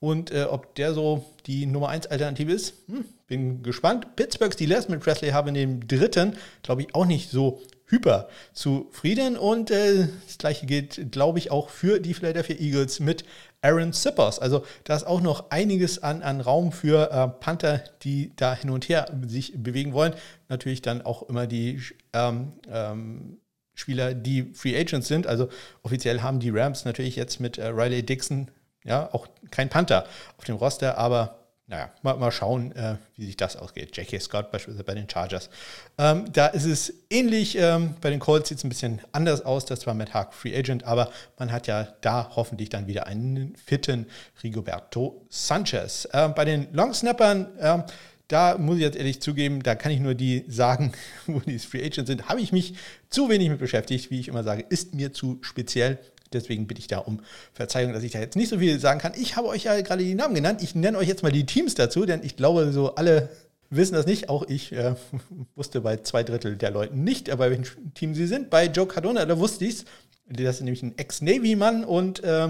und 0.00 0.30
äh, 0.30 0.44
ob 0.44 0.74
der 0.76 0.94
so 0.94 1.24
die 1.46 1.66
Nummer 1.66 1.88
1 1.88 2.06
Alternative 2.06 2.52
ist, 2.52 2.74
hm, 2.86 3.04
bin 3.26 3.62
gespannt. 3.62 4.16
Pittsburgh 4.16 4.52
Steelers 4.52 4.88
mit 4.88 5.00
Presley 5.00 5.30
haben 5.30 5.48
in 5.48 5.54
dem 5.54 5.88
dritten, 5.88 6.36
glaube 6.62 6.82
ich, 6.82 6.94
auch 6.94 7.06
nicht 7.06 7.30
so 7.30 7.60
hyper 7.86 8.28
zufrieden. 8.52 9.36
Und 9.36 9.70
äh, 9.70 10.08
das 10.26 10.38
gleiche 10.38 10.66
gilt, 10.66 11.10
glaube 11.10 11.38
ich, 11.38 11.50
auch 11.50 11.70
für 11.70 12.00
die 12.00 12.14
Philadelphia 12.14 12.56
Eagles 12.56 13.00
mit 13.00 13.24
Aaron 13.60 13.92
Sippers. 13.92 14.38
Also 14.38 14.64
da 14.84 14.94
ist 14.94 15.06
auch 15.06 15.20
noch 15.20 15.50
einiges 15.50 16.02
an, 16.02 16.22
an 16.22 16.40
Raum 16.40 16.70
für 16.70 17.10
äh, 17.10 17.28
Panther, 17.40 17.82
die 18.02 18.32
da 18.36 18.54
hin 18.54 18.70
und 18.70 18.88
her 18.88 19.10
sich 19.26 19.52
bewegen 19.56 19.92
wollen. 19.92 20.14
Natürlich 20.48 20.82
dann 20.82 21.02
auch 21.02 21.28
immer 21.28 21.46
die 21.46 21.82
ähm, 22.12 22.52
ähm, 22.70 23.38
Spieler, 23.74 24.14
die 24.14 24.52
Free 24.54 24.78
Agents 24.78 25.08
sind. 25.08 25.26
Also 25.26 25.48
offiziell 25.82 26.20
haben 26.20 26.40
die 26.40 26.50
Rams 26.50 26.84
natürlich 26.84 27.16
jetzt 27.16 27.40
mit 27.40 27.58
äh, 27.58 27.66
Riley 27.68 28.04
Dixon 28.04 28.50
ja, 28.88 29.08
auch 29.12 29.26
kein 29.50 29.68
Panther 29.68 30.06
auf 30.36 30.44
dem 30.44 30.56
Roster, 30.56 30.98
aber 30.98 31.38
naja, 31.70 31.90
mal, 32.02 32.16
mal 32.16 32.32
schauen, 32.32 32.72
äh, 32.72 32.96
wie 33.16 33.26
sich 33.26 33.36
das 33.36 33.56
ausgeht. 33.56 33.94
J.K. 33.94 34.18
Scott 34.20 34.50
beispielsweise 34.50 34.84
bei 34.84 34.94
den 34.94 35.08
Chargers. 35.08 35.50
Ähm, 35.98 36.24
da 36.32 36.46
ist 36.46 36.64
es 36.64 36.94
ähnlich. 37.10 37.58
Ähm, 37.58 37.94
bei 38.00 38.08
den 38.08 38.20
Colts 38.20 38.48
sieht 38.48 38.56
es 38.56 38.64
ein 38.64 38.70
bisschen 38.70 39.02
anders 39.12 39.44
aus. 39.44 39.66
Das 39.66 39.86
war 39.86 39.92
Matt 39.92 40.14
Haag 40.14 40.32
Free 40.32 40.56
Agent, 40.56 40.84
aber 40.84 41.12
man 41.38 41.52
hat 41.52 41.66
ja 41.66 41.86
da 42.00 42.30
hoffentlich 42.34 42.70
dann 42.70 42.86
wieder 42.86 43.06
einen 43.06 43.54
fitten 43.56 44.06
Rigoberto 44.42 45.26
Sanchez. 45.28 46.08
Ähm, 46.14 46.32
bei 46.34 46.46
den 46.46 46.68
Longsnappern, 46.72 47.48
ähm, 47.60 47.84
da 48.28 48.56
muss 48.56 48.76
ich 48.76 48.82
jetzt 48.82 48.96
ehrlich 48.96 49.20
zugeben, 49.20 49.62
da 49.62 49.74
kann 49.74 49.92
ich 49.92 50.00
nur 50.00 50.14
die 50.14 50.46
sagen, 50.48 50.92
wo 51.26 51.40
die 51.40 51.58
Free 51.58 51.84
Agents 51.84 52.08
sind. 52.08 52.30
Habe 52.30 52.40
ich 52.40 52.50
mich 52.50 52.76
zu 53.10 53.28
wenig 53.28 53.50
mit 53.50 53.58
beschäftigt, 53.58 54.10
wie 54.10 54.20
ich 54.20 54.28
immer 54.28 54.42
sage, 54.42 54.64
ist 54.66 54.94
mir 54.94 55.12
zu 55.12 55.38
speziell. 55.42 55.98
Deswegen 56.32 56.66
bitte 56.66 56.80
ich 56.80 56.88
da 56.88 56.98
um 56.98 57.20
Verzeihung, 57.52 57.92
dass 57.92 58.02
ich 58.02 58.12
da 58.12 58.18
jetzt 58.18 58.36
nicht 58.36 58.48
so 58.48 58.58
viel 58.58 58.78
sagen 58.80 59.00
kann. 59.00 59.12
Ich 59.16 59.36
habe 59.36 59.48
euch 59.48 59.64
ja 59.64 59.80
gerade 59.80 60.04
die 60.04 60.14
Namen 60.14 60.34
genannt. 60.34 60.62
Ich 60.62 60.74
nenne 60.74 60.98
euch 60.98 61.08
jetzt 61.08 61.22
mal 61.22 61.32
die 61.32 61.46
Teams 61.46 61.74
dazu, 61.74 62.06
denn 62.06 62.22
ich 62.22 62.36
glaube, 62.36 62.72
so 62.72 62.94
alle 62.94 63.28
wissen 63.70 63.94
das 63.94 64.06
nicht. 64.06 64.28
Auch 64.28 64.44
ich 64.48 64.72
äh, 64.72 64.94
wusste 65.54 65.80
bei 65.80 65.98
zwei 65.98 66.22
Drittel 66.22 66.56
der 66.56 66.70
Leuten 66.70 67.04
nicht, 67.04 67.26
bei 67.26 67.50
welchem 67.50 67.94
Team 67.94 68.14
sie 68.14 68.26
sind. 68.26 68.50
Bei 68.50 68.66
Joe 68.66 68.86
Cardona, 68.86 69.24
da 69.24 69.38
wusste 69.38 69.64
ich 69.64 69.74
es. 69.74 69.84
Das 70.30 70.56
ist 70.56 70.62
nämlich 70.62 70.82
ein 70.82 70.96
Ex-Navy-Mann 70.98 71.84
und 71.84 72.22
äh, 72.22 72.48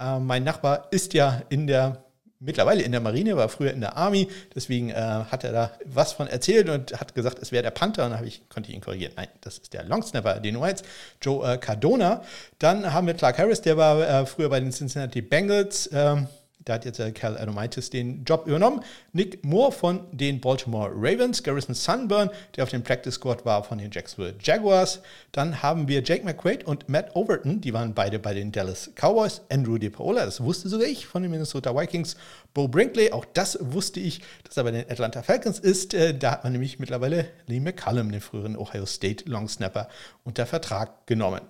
äh, 0.00 0.18
mein 0.18 0.44
Nachbar 0.44 0.88
ist 0.90 1.14
ja 1.14 1.42
in 1.50 1.66
der 1.66 2.03
mittlerweile 2.44 2.82
in 2.82 2.92
der 2.92 3.00
Marine, 3.00 3.36
war 3.36 3.48
früher 3.48 3.72
in 3.72 3.80
der 3.80 3.96
Army, 3.96 4.28
deswegen 4.54 4.90
äh, 4.90 4.94
hat 4.94 5.44
er 5.44 5.52
da 5.52 5.70
was 5.84 6.12
von 6.12 6.26
erzählt 6.26 6.68
und 6.68 6.98
hat 7.00 7.14
gesagt, 7.14 7.38
es 7.40 7.52
wäre 7.52 7.62
der 7.62 7.70
Panther 7.70 8.04
und 8.04 8.12
dann 8.12 8.24
ich, 8.24 8.48
konnte 8.48 8.70
ich 8.70 8.76
ihn 8.76 8.80
korrigieren. 8.80 9.12
Nein, 9.16 9.28
das 9.40 9.58
ist 9.58 9.72
der 9.72 9.84
Longsnapper, 9.84 10.40
den 10.40 10.60
Whites, 10.60 10.82
Joe 11.20 11.54
äh, 11.54 11.58
Cardona. 11.58 12.22
Dann 12.58 12.92
haben 12.92 13.06
wir 13.06 13.14
Clark 13.14 13.38
Harris, 13.38 13.62
der 13.62 13.76
war 13.76 14.00
äh, 14.00 14.26
früher 14.26 14.48
bei 14.48 14.60
den 14.60 14.72
Cincinnati 14.72 15.22
Bengals. 15.22 15.88
Ähm, 15.92 16.28
da 16.64 16.74
hat 16.74 16.84
jetzt 16.84 16.98
äh, 16.98 17.12
Cal 17.12 17.36
Adomaitis 17.36 17.90
den 17.90 18.24
Job 18.24 18.46
übernommen. 18.46 18.80
Nick 19.12 19.44
Moore 19.44 19.72
von 19.72 20.00
den 20.12 20.40
Baltimore 20.40 20.90
Ravens. 20.94 21.42
Garrison 21.42 21.74
Sunburn, 21.74 22.30
der 22.56 22.64
auf 22.64 22.70
dem 22.70 22.82
Practice 22.82 23.14
Squad 23.14 23.44
war 23.44 23.64
von 23.64 23.78
den 23.78 23.90
Jacksonville 23.90 24.34
Jaguars. 24.40 25.00
Dann 25.32 25.62
haben 25.62 25.88
wir 25.88 26.02
Jake 26.02 26.24
McQuaid 26.24 26.64
und 26.64 26.88
Matt 26.88 27.14
Overton. 27.14 27.60
Die 27.60 27.74
waren 27.74 27.94
beide 27.94 28.18
bei 28.18 28.34
den 28.34 28.52
Dallas 28.52 28.90
Cowboys. 28.94 29.42
Andrew 29.50 29.78
DePaola, 29.78 30.24
das 30.24 30.42
wusste 30.42 30.68
sogar 30.68 30.86
ich, 30.86 31.06
von 31.06 31.22
den 31.22 31.30
Minnesota 31.30 31.74
Vikings. 31.76 32.16
Bo 32.54 32.68
Brinkley, 32.68 33.12
auch 33.12 33.24
das 33.24 33.58
wusste 33.60 34.00
ich, 34.00 34.22
dass 34.44 34.56
er 34.56 34.64
bei 34.64 34.70
den 34.70 34.90
Atlanta 34.90 35.22
Falcons 35.22 35.58
ist. 35.58 35.92
Äh, 35.92 36.16
da 36.16 36.32
hat 36.32 36.44
man 36.44 36.52
nämlich 36.52 36.78
mittlerweile 36.78 37.26
Lee 37.46 37.60
McCallum, 37.60 38.10
den 38.10 38.20
früheren 38.20 38.56
Ohio 38.56 38.86
State 38.86 39.28
Longsnapper, 39.28 39.88
unter 40.24 40.46
Vertrag 40.46 41.06
genommen. 41.06 41.40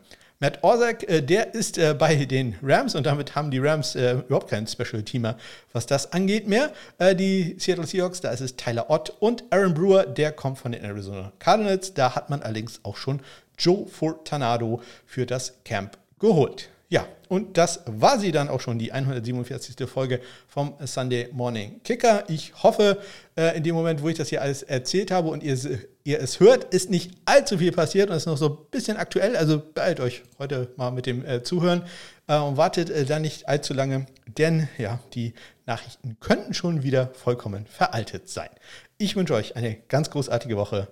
Matt 0.45 0.63
Orzak, 0.63 1.09
äh, 1.09 1.23
der 1.23 1.55
ist 1.55 1.79
äh, 1.79 1.95
bei 1.99 2.27
den 2.27 2.55
Rams 2.63 2.95
und 2.95 3.07
damit 3.07 3.35
haben 3.35 3.51
die 3.51 3.61
Rams 3.61 3.95
äh, 3.95 4.17
überhaupt 4.29 4.51
keinen 4.51 4.67
Special-Teamer, 4.67 5.39
was 5.73 5.87
das 5.87 6.13
angeht 6.13 6.47
mehr. 6.47 6.71
Äh, 6.99 7.17
die 7.17 7.57
Seattle 7.59 7.87
Seahawks, 7.87 8.21
da 8.21 8.31
ist 8.31 8.43
es 8.43 8.55
Tyler 8.55 8.91
Ott 8.91 9.09
und 9.21 9.43
Aaron 9.49 9.73
Brewer, 9.73 10.05
der 10.05 10.33
kommt 10.33 10.59
von 10.59 10.73
den 10.73 10.85
Arizona 10.85 11.33
Cardinals. 11.39 11.95
Da 11.95 12.15
hat 12.15 12.29
man 12.29 12.43
allerdings 12.43 12.81
auch 12.83 12.99
schon 12.99 13.23
Joe 13.59 13.87
Fortanado 13.87 14.83
für 15.07 15.25
das 15.25 15.55
Camp 15.65 15.97
geholt. 16.21 16.69
Ja, 16.89 17.09
und 17.29 17.57
das 17.57 17.81
war 17.87 18.19
sie 18.19 18.31
dann 18.31 18.49
auch 18.49 18.61
schon, 18.61 18.79
die 18.79 18.93
147. 18.93 19.89
Folge 19.89 20.21
vom 20.47 20.75
Sunday 20.85 21.29
Morning 21.33 21.81
Kicker. 21.83 22.25
Ich 22.29 22.63
hoffe, 22.63 22.99
äh, 23.37 23.57
in 23.57 23.63
dem 23.63 23.75
Moment, 23.75 24.03
wo 24.03 24.09
ich 24.09 24.17
das 24.17 24.29
hier 24.29 24.43
alles 24.43 24.63
erzählt 24.63 25.11
habe 25.11 25.29
und 25.29 25.43
ihr, 25.43 25.59
ihr 26.05 26.21
es 26.21 26.41
hört, 26.41 26.73
ist 26.75 26.91
nicht 26.91 27.13
allzu 27.25 27.59
viel 27.59 27.73
passiert 27.73 28.11
und 28.11 28.17
ist 28.17 28.27
noch 28.27 28.37
so 28.37 28.51
ein 28.51 28.71
bisschen 28.71 28.99
aktuell. 28.99 29.37
Also 29.37 29.63
beeilt 29.75 29.99
euch 30.01 30.23
heute 30.39 30.73
mal 30.77 30.91
mit 30.91 31.07
dem 31.07 31.25
äh, 31.25 31.43
Zuhören 31.43 31.85
äh, 32.29 32.39
und 32.39 32.57
wartet 32.57 33.11
dann 33.11 33.23
nicht 33.23 33.49
allzu 33.49 33.73
lange, 33.73 34.07
denn 34.27 34.69
ja, 34.77 35.01
die 35.15 35.33
Nachrichten 35.67 36.19
könnten 36.21 36.53
schon 36.53 36.83
wieder 36.83 37.13
vollkommen 37.15 37.67
veraltet 37.67 38.29
sein. 38.29 38.51
Ich 38.99 39.17
wünsche 39.17 39.35
euch 39.35 39.57
eine 39.57 39.75
ganz 39.89 40.11
großartige 40.11 40.57
Woche. 40.57 40.89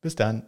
Bis 0.00 0.16
dann. 0.16 0.44